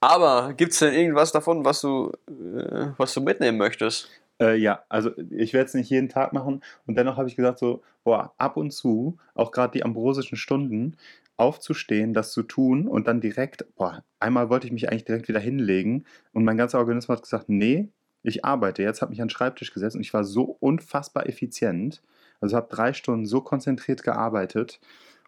Aber 0.00 0.52
gibt 0.54 0.72
es 0.72 0.78
denn 0.78 0.94
irgendwas 0.94 1.32
davon, 1.32 1.64
was 1.64 1.80
du, 1.80 2.12
äh, 2.28 2.92
was 2.96 3.12
du 3.14 3.20
mitnehmen 3.20 3.58
möchtest? 3.58 4.08
Äh, 4.40 4.56
ja, 4.56 4.84
also 4.88 5.10
ich 5.30 5.52
werde 5.52 5.66
es 5.66 5.74
nicht 5.74 5.90
jeden 5.90 6.08
Tag 6.08 6.32
machen 6.32 6.62
und 6.86 6.96
dennoch 6.96 7.16
habe 7.16 7.28
ich 7.28 7.36
gesagt 7.36 7.58
so, 7.58 7.82
boah, 8.04 8.32
ab 8.38 8.56
und 8.56 8.70
zu, 8.70 9.18
auch 9.34 9.50
gerade 9.50 9.72
die 9.72 9.84
ambrosischen 9.84 10.36
Stunden, 10.36 10.96
aufzustehen, 11.36 12.14
das 12.14 12.32
zu 12.32 12.42
tun 12.42 12.86
und 12.86 13.08
dann 13.08 13.20
direkt, 13.20 13.64
boah, 13.74 14.04
einmal 14.20 14.48
wollte 14.48 14.66
ich 14.66 14.72
mich 14.72 14.88
eigentlich 14.88 15.04
direkt 15.04 15.28
wieder 15.28 15.40
hinlegen 15.40 16.04
und 16.32 16.44
mein 16.44 16.56
ganzer 16.56 16.78
Organismus 16.78 17.16
hat 17.16 17.24
gesagt, 17.24 17.48
nee, 17.48 17.88
ich 18.22 18.44
arbeite 18.44 18.82
jetzt, 18.82 19.02
habe 19.02 19.10
mich 19.10 19.20
an 19.20 19.28
den 19.28 19.30
Schreibtisch 19.30 19.72
gesetzt 19.72 19.96
und 19.96 20.02
ich 20.02 20.14
war 20.14 20.24
so 20.24 20.56
unfassbar 20.60 21.26
effizient. 21.26 22.02
Also 22.40 22.56
habe 22.56 22.68
drei 22.70 22.92
Stunden 22.92 23.26
so 23.26 23.40
konzentriert 23.40 24.02
gearbeitet 24.02 24.80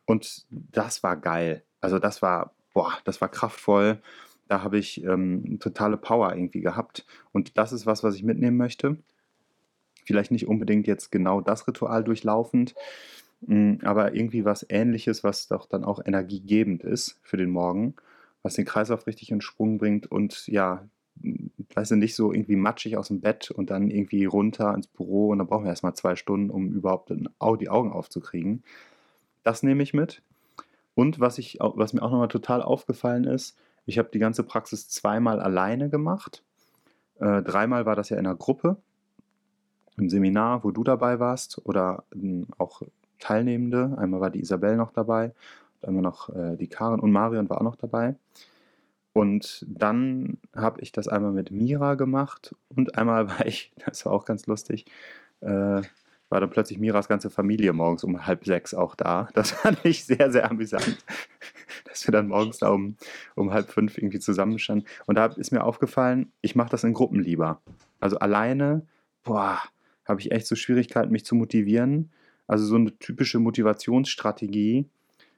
und 0.06 0.46
das 0.50 1.02
war 1.02 1.16
geil. 1.16 1.62
Also 1.80 1.98
das 1.98 2.22
war, 2.22 2.54
boah, 2.72 2.92
das 3.04 3.20
war 3.20 3.28
kraftvoll. 3.28 4.00
Da 4.48 4.62
habe 4.62 4.78
ich 4.78 5.02
ähm, 5.04 5.58
totale 5.60 5.96
Power 5.96 6.34
irgendwie 6.34 6.60
gehabt. 6.60 7.06
Und 7.32 7.56
das 7.56 7.72
ist 7.72 7.86
was, 7.86 8.02
was 8.02 8.14
ich 8.14 8.22
mitnehmen 8.22 8.56
möchte. 8.56 8.98
Vielleicht 10.04 10.30
nicht 10.30 10.46
unbedingt 10.46 10.86
jetzt 10.86 11.10
genau 11.10 11.40
das 11.40 11.66
Ritual 11.66 12.04
durchlaufend, 12.04 12.74
mh, 13.40 13.78
aber 13.88 14.14
irgendwie 14.14 14.44
was 14.44 14.66
ähnliches, 14.68 15.24
was 15.24 15.48
doch 15.48 15.66
dann 15.66 15.84
auch 15.84 16.00
energiegebend 16.04 16.84
ist 16.84 17.18
für 17.22 17.38
den 17.38 17.50
Morgen, 17.50 17.94
was 18.42 18.54
den 18.54 18.66
Kreislauf 18.66 19.06
richtig 19.06 19.30
in 19.30 19.40
Sprung 19.40 19.78
bringt 19.78 20.06
und 20.06 20.46
ja, 20.46 20.86
weißt 21.74 21.92
du, 21.92 21.96
nicht 21.96 22.14
so 22.14 22.32
irgendwie 22.32 22.56
matschig 22.56 22.96
aus 22.96 23.08
dem 23.08 23.20
Bett 23.20 23.50
und 23.50 23.70
dann 23.70 23.90
irgendwie 23.90 24.24
runter 24.24 24.74
ins 24.74 24.86
Büro 24.86 25.30
und 25.30 25.38
dann 25.38 25.46
brauchen 25.46 25.64
wir 25.64 25.70
erstmal 25.70 25.94
zwei 25.94 26.16
Stunden, 26.16 26.50
um 26.50 26.72
überhaupt 26.72 27.10
die 27.10 27.68
Augen 27.68 27.92
aufzukriegen. 27.92 28.62
Das 29.42 29.62
nehme 29.62 29.82
ich 29.82 29.94
mit. 29.94 30.22
Und 30.94 31.20
was, 31.20 31.38
ich, 31.38 31.58
was 31.60 31.92
mir 31.92 32.02
auch 32.02 32.10
nochmal 32.10 32.28
total 32.28 32.62
aufgefallen 32.62 33.24
ist, 33.24 33.56
ich 33.86 33.98
habe 33.98 34.08
die 34.12 34.18
ganze 34.18 34.44
Praxis 34.44 34.88
zweimal 34.88 35.40
alleine 35.40 35.90
gemacht. 35.90 36.42
Äh, 37.18 37.42
dreimal 37.42 37.86
war 37.86 37.96
das 37.96 38.08
ja 38.08 38.16
in 38.16 38.26
einer 38.26 38.36
Gruppe, 38.36 38.76
im 39.96 40.08
Seminar, 40.08 40.64
wo 40.64 40.70
du 40.70 40.84
dabei 40.84 41.20
warst 41.20 41.60
oder 41.64 42.04
äh, 42.14 42.44
auch 42.58 42.82
Teilnehmende. 43.18 43.96
Einmal 43.98 44.20
war 44.20 44.30
die 44.30 44.40
Isabel 44.40 44.76
noch 44.76 44.92
dabei, 44.92 45.32
einmal 45.82 46.02
noch 46.02 46.28
äh, 46.30 46.56
die 46.56 46.68
Karin 46.68 47.00
und 47.00 47.12
Marion 47.12 47.48
war 47.50 47.58
auch 47.58 47.64
noch 47.64 47.76
dabei. 47.76 48.16
Und 49.14 49.64
dann 49.68 50.38
habe 50.56 50.80
ich 50.80 50.90
das 50.90 51.06
einmal 51.06 51.30
mit 51.30 51.52
Mira 51.52 51.94
gemacht 51.94 52.54
und 52.68 52.98
einmal 52.98 53.28
war 53.30 53.46
ich, 53.46 53.72
das 53.86 54.04
war 54.04 54.12
auch 54.12 54.26
ganz 54.26 54.46
lustig, 54.46 54.86
äh, 55.40 55.82
war 56.30 56.40
dann 56.40 56.50
plötzlich 56.50 56.80
Miras 56.80 57.06
ganze 57.06 57.30
Familie 57.30 57.72
morgens 57.72 58.02
um 58.02 58.26
halb 58.26 58.44
sechs 58.44 58.74
auch 58.74 58.96
da. 58.96 59.28
Das 59.34 59.50
fand 59.52 59.82
ich 59.84 60.04
sehr, 60.04 60.32
sehr 60.32 60.50
amüsant, 60.50 60.98
dass 61.84 62.06
wir 62.06 62.12
dann 62.12 62.26
morgens 62.26 62.58
da 62.58 62.70
um, 62.70 62.96
um 63.36 63.52
halb 63.52 63.70
fünf 63.70 63.96
irgendwie 63.96 64.18
zusammenstanden. 64.18 64.86
Und 65.06 65.14
da 65.14 65.26
ist 65.26 65.52
mir 65.52 65.62
aufgefallen, 65.62 66.32
ich 66.40 66.56
mache 66.56 66.70
das 66.70 66.82
in 66.82 66.92
Gruppen 66.92 67.20
lieber. 67.20 67.62
Also 68.00 68.18
alleine, 68.18 68.84
boah, 69.22 69.62
habe 70.04 70.20
ich 70.20 70.32
echt 70.32 70.48
so 70.48 70.56
Schwierigkeiten, 70.56 71.12
mich 71.12 71.24
zu 71.24 71.36
motivieren. 71.36 72.10
Also 72.48 72.66
so 72.66 72.74
eine 72.74 72.98
typische 72.98 73.38
Motivationsstrategie, 73.38 74.86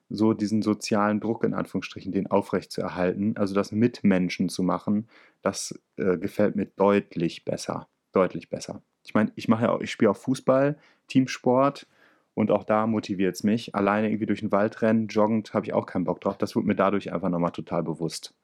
so 0.09 0.33
diesen 0.33 0.63
sozialen 0.63 1.21
Druck 1.21 1.45
in 1.45 1.55
Anführungsstrichen, 1.55 2.13
den 2.13 2.29
aufrecht 2.29 2.73
zu 2.73 2.81
erhalten, 2.81 3.37
also 3.37 3.55
das 3.55 3.73
mit 3.73 4.05
Menschen 4.05 4.49
zu 4.49 4.63
machen, 4.63 5.09
das 5.43 5.79
äh, 5.97 6.17
gefällt 6.19 6.57
mir 6.57 6.67
deutlich 6.67 7.45
besser. 7.45 7.89
Deutlich 8.13 8.49
besser. 8.49 8.83
Ich 9.05 9.15
meine, 9.15 9.33
ich 9.35 9.49
mache 9.49 9.65
ja 9.65 9.73
auch, 9.73 9.81
ich 9.81 9.91
spiele 9.91 10.11
auch 10.11 10.17
Fußball, 10.17 10.77
Teamsport 11.09 11.87
und 12.35 12.51
auch 12.51 12.65
da 12.65 12.87
motiviert 12.87 13.35
es 13.35 13.45
mich. 13.45 13.75
Alleine 13.75 14.09
irgendwie 14.09 14.27
durch 14.27 14.41
den 14.41 14.53
Wald 14.53 14.83
rennen, 14.83 15.09
joggend, 15.09 15.55
habe 15.55 15.67
ich 15.67 15.73
auch 15.73 15.87
keinen 15.87 16.05
Bock 16.05 16.21
drauf. 16.21 16.39
Das 16.39 16.55
wird 16.57 16.67
mir 16.67 16.75
dadurch 16.75 17.13
einfach 17.13 17.29
nochmal 17.29 17.53
total 17.53 17.83
bewusst. 17.83 18.35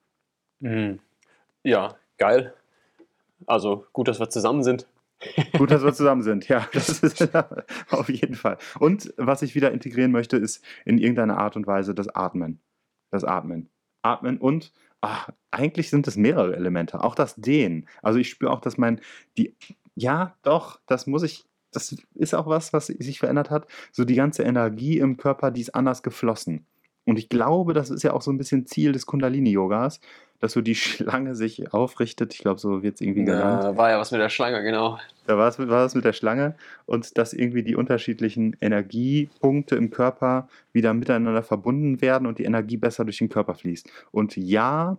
Mhm. 0.61 0.99
Ja, 1.63 1.97
geil. 2.19 2.55
Also 3.47 3.87
gut, 3.93 4.09
dass 4.09 4.21
wir 4.21 4.31
zusammen 4.31 4.63
sind. 4.63 4.87
Gut, 5.57 5.71
dass 5.71 5.85
wir 5.85 5.93
zusammen 5.93 6.23
sind, 6.23 6.49
ja, 6.49 6.67
das 6.73 7.01
ist 7.03 7.29
auf 7.91 8.09
jeden 8.09 8.35
Fall. 8.35 8.59
Und 8.79 9.13
was 9.17 9.43
ich 9.43 9.55
wieder 9.55 9.73
integrieren 9.73 10.13
möchte, 10.13 10.37
ist 10.37 10.65
in 10.85 10.99
irgendeiner 10.99 11.39
Art 11.39 11.57
und 11.57 11.67
Weise 11.67 11.95
das 11.95 12.09
Atmen. 12.09 12.61
Das 13.11 13.25
Atmen. 13.25 13.69
Atmen 14.03 14.39
und 14.39 14.73
ach, 15.01 15.31
eigentlich 15.51 15.91
sind 15.91 16.09
es 16.09 16.17
mehrere 16.17 16.57
Elemente. 16.57 17.03
Auch 17.03 17.15
das 17.15 17.37
Dehnen. 17.37 17.89
Also 18.03 18.19
ich 18.19 18.31
spüre 18.31 18.53
auch, 18.53 18.61
dass 18.61 18.79
mein, 18.79 19.01
die, 19.37 19.55
ja, 19.95 20.37
doch, 20.43 20.81
das 20.87 21.07
muss 21.07 21.23
ich, 21.23 21.45
das 21.71 21.97
ist 22.15 22.35
auch 22.35 22.47
was, 22.47 22.73
was 22.73 22.87
sich 22.87 23.19
verändert 23.19 23.51
hat. 23.51 23.67
So 23.93 24.05
die 24.05 24.15
ganze 24.15 24.43
Energie 24.43 24.99
im 24.99 25.17
Körper, 25.17 25.51
die 25.51 25.61
ist 25.61 25.75
anders 25.75 26.03
geflossen. 26.03 26.67
Und 27.05 27.19
ich 27.19 27.29
glaube, 27.29 27.75
das 27.75 27.91
ist 27.91 28.03
ja 28.03 28.13
auch 28.13 28.23
so 28.23 28.31
ein 28.31 28.39
bisschen 28.39 28.67
Ziel 28.67 28.93
des 28.93 29.07
Kundalini-Yogas, 29.07 30.01
dass 30.43 30.53
so 30.53 30.61
die 30.61 30.75
Schlange 30.75 31.35
sich 31.35 31.73
aufrichtet. 31.73 32.35
Ich 32.35 32.41
glaube, 32.41 32.61
so 32.61 32.83
wird 32.83 32.97
es 32.97 33.01
irgendwie 33.01 33.25
genannt. 33.25 33.63
Da 33.63 33.77
war 33.77 33.91
ja 33.91 33.99
was 33.99 34.11
mit 34.11 34.21
der 34.21 34.29
Schlange, 34.29 34.63
genau. 34.63 34.99
Da 35.27 35.39
war 35.39 35.49
es 35.49 35.57
mit, 35.57 35.69
war 35.69 35.89
mit 35.95 36.05
der 36.05 36.13
Schlange 36.13 36.57
und 36.85 37.17
dass 37.17 37.33
irgendwie 37.33 37.63
die 37.63 37.77
unterschiedlichen 37.77 38.57
Energiepunkte 38.61 39.77
im 39.77 39.91
Körper 39.91 40.49
wieder 40.73 40.93
miteinander 40.95 41.45
verbunden 41.45 42.01
werden 42.03 42.27
und 42.27 42.39
die 42.39 42.45
Energie 42.45 42.77
besser 42.77 43.05
durch 43.05 43.19
den 43.19 43.29
Körper 43.29 43.55
fließt. 43.55 43.89
Und 44.11 44.37
ja, 44.37 44.99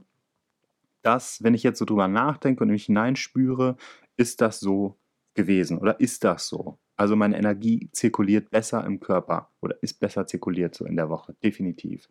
das, 1.01 1.43
wenn 1.43 1.53
ich 1.53 1.63
jetzt 1.63 1.79
so 1.79 1.85
drüber 1.85 2.07
nachdenke 2.07 2.63
und 2.63 2.69
mich 2.69 2.85
hineinspüre, 2.85 3.75
ist 4.15 4.39
das 4.39 4.61
so 4.61 4.97
gewesen 5.33 5.77
oder 5.77 5.99
ist 5.99 6.23
das 6.23 6.47
so? 6.47 6.77
Also 6.95 7.17
meine 7.17 7.37
Energie 7.37 7.89
zirkuliert 7.91 8.49
besser 8.49 8.85
im 8.85 9.01
Körper 9.01 9.49
oder 9.59 9.75
ist 9.81 9.99
besser 9.99 10.25
zirkuliert 10.25 10.73
so 10.73 10.85
in 10.85 10.95
der 10.95 11.09
Woche, 11.09 11.35
definitiv. 11.43 12.07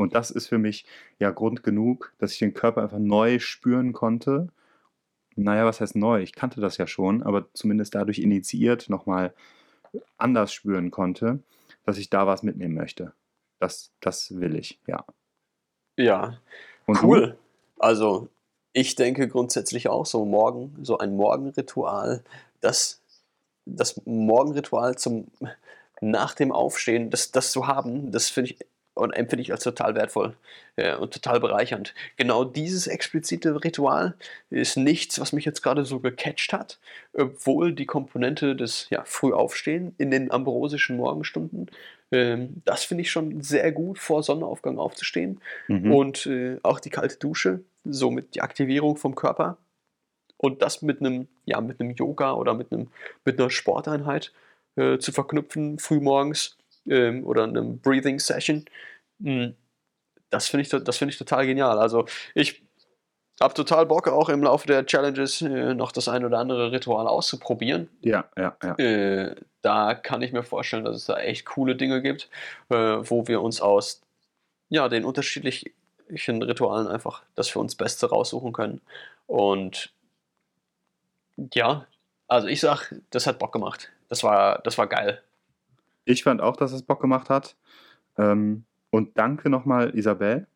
Und 0.00 0.14
das 0.14 0.30
ist 0.30 0.48
für 0.48 0.56
mich 0.56 0.86
ja 1.18 1.30
Grund 1.30 1.62
genug, 1.62 2.14
dass 2.16 2.32
ich 2.32 2.38
den 2.38 2.54
Körper 2.54 2.82
einfach 2.82 2.98
neu 2.98 3.38
spüren 3.38 3.92
konnte. 3.92 4.48
Naja, 5.36 5.66
was 5.66 5.82
heißt 5.82 5.94
neu? 5.94 6.22
Ich 6.22 6.32
kannte 6.32 6.62
das 6.62 6.78
ja 6.78 6.86
schon, 6.86 7.22
aber 7.22 7.52
zumindest 7.52 7.94
dadurch 7.94 8.18
initiiert 8.18 8.88
nochmal 8.88 9.34
anders 10.16 10.54
spüren 10.54 10.90
konnte, 10.90 11.40
dass 11.84 11.98
ich 11.98 12.08
da 12.08 12.26
was 12.26 12.42
mitnehmen 12.42 12.74
möchte. 12.74 13.12
Das, 13.58 13.92
das 14.00 14.40
will 14.40 14.56
ich, 14.56 14.80
ja. 14.86 15.04
Ja, 15.98 16.38
Und 16.86 17.02
cool. 17.02 17.20
du? 17.20 17.36
Also 17.78 18.28
ich 18.72 18.94
denke 18.94 19.28
grundsätzlich 19.28 19.90
auch 19.90 20.06
so 20.06 20.24
morgen, 20.24 20.78
so 20.82 20.96
ein 20.96 21.14
Morgenritual, 21.14 22.24
das, 22.62 23.02
das 23.66 24.00
Morgenritual 24.06 24.96
zum 24.96 25.26
nach 26.00 26.34
dem 26.34 26.52
Aufstehen, 26.52 27.10
das, 27.10 27.30
das 27.30 27.52
zu 27.52 27.66
haben, 27.66 28.10
das 28.10 28.30
finde 28.30 28.52
ich 28.52 28.58
und 28.94 29.12
empfinde 29.12 29.42
ich 29.42 29.52
als 29.52 29.62
total 29.62 29.94
wertvoll 29.94 30.36
ja, 30.76 30.96
und 30.96 31.12
total 31.12 31.40
bereichernd. 31.40 31.94
Genau 32.16 32.44
dieses 32.44 32.86
explizite 32.86 33.64
Ritual 33.64 34.14
ist 34.50 34.76
nichts, 34.76 35.20
was 35.20 35.32
mich 35.32 35.44
jetzt 35.44 35.62
gerade 35.62 35.84
so 35.84 36.00
gecatcht 36.00 36.52
hat, 36.52 36.78
obwohl 37.12 37.72
die 37.72 37.86
Komponente 37.86 38.56
des 38.56 38.88
ja, 38.90 39.04
Frühaufstehen 39.04 39.94
in 39.98 40.10
den 40.10 40.30
ambrosischen 40.30 40.96
Morgenstunden, 40.96 41.70
ähm, 42.12 42.62
das 42.64 42.84
finde 42.84 43.02
ich 43.02 43.10
schon 43.10 43.40
sehr 43.40 43.70
gut, 43.72 43.98
vor 43.98 44.22
Sonnenaufgang 44.22 44.78
aufzustehen. 44.78 45.40
Mhm. 45.68 45.92
Und 45.92 46.26
äh, 46.26 46.58
auch 46.62 46.80
die 46.80 46.90
kalte 46.90 47.16
Dusche, 47.16 47.60
somit 47.84 48.34
die 48.34 48.42
Aktivierung 48.42 48.96
vom 48.96 49.14
Körper. 49.14 49.58
Und 50.36 50.62
das 50.62 50.82
mit 50.82 51.00
einem, 51.00 51.28
ja, 51.44 51.60
mit 51.60 51.80
einem 51.80 51.92
Yoga 51.92 52.32
oder 52.32 52.54
mit, 52.54 52.72
einem, 52.72 52.88
mit 53.24 53.38
einer 53.38 53.50
Sporteinheit 53.50 54.32
äh, 54.76 54.98
zu 54.98 55.12
verknüpfen, 55.12 55.78
frühmorgens 55.78 56.56
ähm, 56.90 57.24
oder 57.24 57.44
einem 57.44 57.78
Breathing 57.80 58.18
Session. 58.18 58.64
Mm, 59.18 59.50
Das 60.30 60.48
finde 60.48 60.62
ich, 60.62 60.68
das 60.68 60.98
finde 60.98 61.12
ich 61.12 61.18
total 61.18 61.46
genial. 61.46 61.78
Also 61.78 62.06
ich 62.34 62.62
habe 63.40 63.54
total 63.54 63.86
Bock, 63.86 64.06
auch 64.08 64.28
im 64.28 64.42
Laufe 64.42 64.66
der 64.66 64.84
Challenges 64.84 65.40
äh, 65.42 65.74
noch 65.74 65.92
das 65.92 66.08
ein 66.08 66.24
oder 66.24 66.38
andere 66.38 66.72
Ritual 66.72 67.06
auszuprobieren. 67.08 67.88
Ja, 68.02 68.26
ja, 68.36 68.56
ja. 68.62 68.74
Äh, 68.76 69.34
da 69.62 69.94
kann 69.94 70.22
ich 70.22 70.32
mir 70.32 70.42
vorstellen, 70.42 70.84
dass 70.84 70.96
es 70.96 71.06
da 71.06 71.18
echt 71.18 71.46
coole 71.46 71.74
Dinge 71.76 72.02
gibt, 72.02 72.28
äh, 72.68 72.74
wo 72.74 73.26
wir 73.28 73.40
uns 73.40 73.60
aus 73.60 74.02
ja, 74.68 74.88
den 74.88 75.04
unterschiedlichen 75.04 75.72
Ritualen 76.42 76.86
einfach 76.86 77.22
das 77.34 77.48
für 77.48 77.58
uns 77.60 77.74
Beste 77.74 78.08
raussuchen 78.10 78.52
können. 78.52 78.80
Und 79.26 79.92
ja, 81.54 81.86
also 82.28 82.46
ich 82.46 82.60
sag, 82.60 82.94
das 83.10 83.26
hat 83.26 83.38
Bock 83.38 83.52
gemacht. 83.52 83.90
Das 84.08 84.22
war, 84.22 84.60
das 84.62 84.76
war 84.78 84.86
geil. 84.86 85.22
Ich 86.04 86.22
fand 86.24 86.40
auch, 86.40 86.56
dass 86.56 86.72
es 86.72 86.82
Bock 86.82 87.00
gemacht 87.00 87.30
hat. 87.30 87.56
Ähm, 88.18 88.64
und 88.90 89.16
danke 89.18 89.50
nochmal, 89.50 89.96
Isabel. 89.96 90.46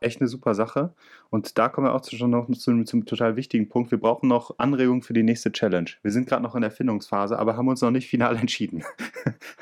Echt 0.00 0.20
eine 0.20 0.28
super 0.28 0.54
Sache. 0.54 0.94
Und 1.30 1.58
da 1.58 1.68
kommen 1.68 1.88
wir 1.88 1.94
auch 1.94 2.00
zu- 2.00 2.16
schon 2.16 2.30
noch 2.30 2.48
zum, 2.52 2.86
zum 2.86 3.04
total 3.04 3.34
wichtigen 3.36 3.68
Punkt. 3.68 3.90
Wir 3.90 3.98
brauchen 3.98 4.28
noch 4.28 4.56
Anregungen 4.58 5.02
für 5.02 5.12
die 5.12 5.24
nächste 5.24 5.50
Challenge. 5.50 5.90
Wir 6.02 6.12
sind 6.12 6.28
gerade 6.28 6.42
noch 6.42 6.54
in 6.54 6.60
der 6.62 6.70
Findungsphase, 6.70 7.36
aber 7.38 7.56
haben 7.56 7.66
uns 7.68 7.80
noch 7.80 7.90
nicht 7.90 8.08
final 8.08 8.36
entschieden. 8.40 8.84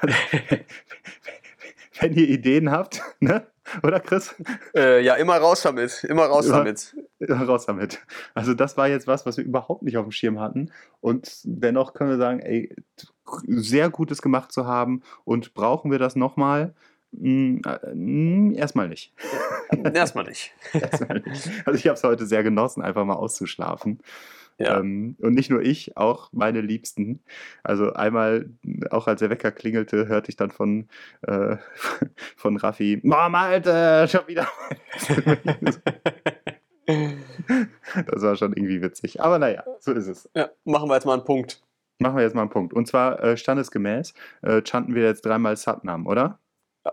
Also, 0.01 0.15
Wenn 2.01 2.13
ihr 2.15 2.29
Ideen 2.29 2.71
habt, 2.71 3.01
ne? 3.21 3.47
oder 3.83 4.01
Chris? 4.01 4.35
Äh, 4.75 5.03
ja, 5.03 5.15
immer 5.15 5.37
raus 5.39 5.63
damit. 5.63 6.05
Immer 6.05 6.25
raus 6.27 6.47
Ja. 6.49 6.59
damit. 6.59 6.95
Raus 7.29 7.65
damit. 7.65 8.01
Also 8.35 8.53
das 8.53 8.77
war 8.77 8.89
jetzt 8.89 9.07
was, 9.07 9.25
was 9.25 9.39
wir 9.39 9.45
überhaupt 9.45 9.83
nicht 9.83 9.97
auf 9.97 10.05
dem 10.05 10.13
Schirm 10.13 10.39
hatten. 10.39 10.71
Und 11.01 11.41
dennoch 11.45 11.95
können 11.95 12.11
wir 12.11 12.19
sagen, 12.19 12.41
ey, 12.41 12.77
sehr 13.47 13.91
Gutes 13.91 14.23
gemacht 14.23 14.53
zu 14.53 14.67
haben 14.67 15.03
und 15.25 15.55
brauchen 15.55 15.91
wir 15.91 15.99
das 15.99 16.17
nochmal. 16.17 16.75
Mm, 17.13 17.59
äh, 17.67 17.95
mm, 17.95 18.55
erstmal 18.55 18.89
nicht. 18.89 19.15
Erstmal 19.95 20.25
nicht. 20.25 20.53
Erstmal 20.73 21.21
nicht. 21.21 21.51
Also 21.65 21.79
ich 21.79 21.87
habe 21.87 21.97
es 21.97 22.05
heute 22.05 22.27
sehr 22.27 22.43
genossen, 22.43 22.83
einfach 22.83 23.05
mal 23.05 23.15
auszuschlafen. 23.15 24.01
Ja. 24.59 24.79
Ähm, 24.79 25.17
und 25.21 25.35
nicht 25.35 25.51
nur 25.51 25.61
ich, 25.61 25.97
auch 25.97 26.31
meine 26.33 26.61
Liebsten. 26.63 27.21
Also 27.63 27.93
einmal, 27.93 28.49
auch 28.91 29.07
als 29.07 29.21
der 29.21 29.31
Wecker 29.31 29.53
klingelte, 29.53 30.09
hörte 30.09 30.31
ich 30.31 30.37
dann 30.37 30.51
von, 30.51 30.89
äh, 31.23 31.57
von 32.37 32.57
Raffi, 32.57 33.01
Mama, 33.03 33.43
Alter, 33.47 34.09
schon 34.09 34.27
wieder. 34.27 34.49
das 36.87 38.23
war 38.23 38.37
schon 38.37 38.55
irgendwie 38.55 38.81
witzig. 38.81 39.21
Aber 39.21 39.39
naja, 39.39 39.65
so 39.81 39.93
ist 39.93 40.07
es. 40.07 40.31
ja. 40.35 40.49
Machen 40.65 40.89
wir 40.89 40.95
jetzt 40.95 41.05
mal 41.05 41.15
einen 41.15 41.25
Punkt. 41.25 41.63
Machen 41.99 42.17
wir 42.17 42.25
jetzt 42.25 42.35
mal 42.35 42.43
einen 42.43 42.51
Punkt. 42.51 42.75
Und 42.75 42.87
zwar 42.87 43.23
äh, 43.23 43.37
standesgemäß 43.37 44.13
äh, 44.43 44.63
chanten 44.63 44.95
wir 44.95 45.05
jetzt 45.05 45.25
dreimal 45.25 45.57
Satnam, 45.57 46.07
oder? 46.07 46.39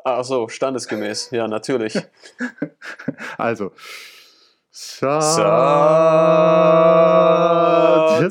Ach 0.03 0.23
so, 0.23 0.47
standesgemäß. 0.47 1.31
Ja, 1.31 1.47
natürlich. 1.47 1.97
Also. 3.37 3.71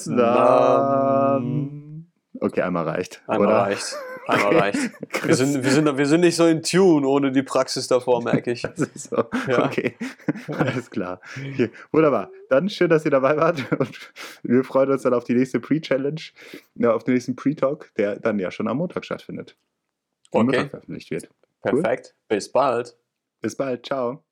Satnam. 0.06 2.06
Okay, 2.40 2.62
einmal 2.62 2.88
reicht. 2.88 3.22
Einmal 3.28 3.48
oder? 3.48 3.58
reicht. 3.58 3.96
Einmal 4.26 4.56
reicht. 4.56 4.78
Wir 5.24 5.34
sind, 5.34 5.62
wir, 5.62 5.70
sind, 5.70 5.96
wir 5.98 6.06
sind 6.06 6.20
nicht 6.20 6.36
so 6.36 6.46
in 6.46 6.62
Tune 6.62 7.06
ohne 7.06 7.30
die 7.32 7.42
Praxis 7.42 7.86
davor, 7.86 8.22
merke 8.22 8.52
ich. 8.52 8.62
So. 8.94 9.24
Ja. 9.48 9.66
Okay, 9.66 9.96
alles 10.48 10.90
klar. 10.90 11.20
Hier. 11.56 11.70
Wunderbar. 11.92 12.30
Dann 12.48 12.68
schön, 12.68 12.88
dass 12.90 13.04
ihr 13.04 13.10
dabei 13.10 13.36
wart 13.36 13.70
und 13.78 14.12
wir 14.42 14.64
freuen 14.64 14.90
uns 14.90 15.02
dann 15.02 15.14
auf 15.14 15.24
die 15.24 15.34
nächste 15.34 15.60
Pre-Challenge, 15.60 16.20
ja, 16.76 16.92
auf 16.92 17.04
den 17.04 17.14
nächsten 17.14 17.36
Pre-Talk, 17.36 17.92
der 17.96 18.18
dann 18.18 18.38
ja 18.38 18.50
schon 18.50 18.68
am 18.68 18.78
Montag 18.78 19.04
stattfindet. 19.04 19.56
Und 20.30 20.48
Okay. 20.48 20.56
Montag 20.56 20.70
veröffentlicht 20.70 21.10
wird. 21.10 21.28
Cool. 21.64 21.82
Perfekt. 21.82 22.14
Bis 22.28 22.50
bald. 22.50 22.96
Bis 23.40 23.56
bald. 23.56 23.86
Ciao. 23.86 24.22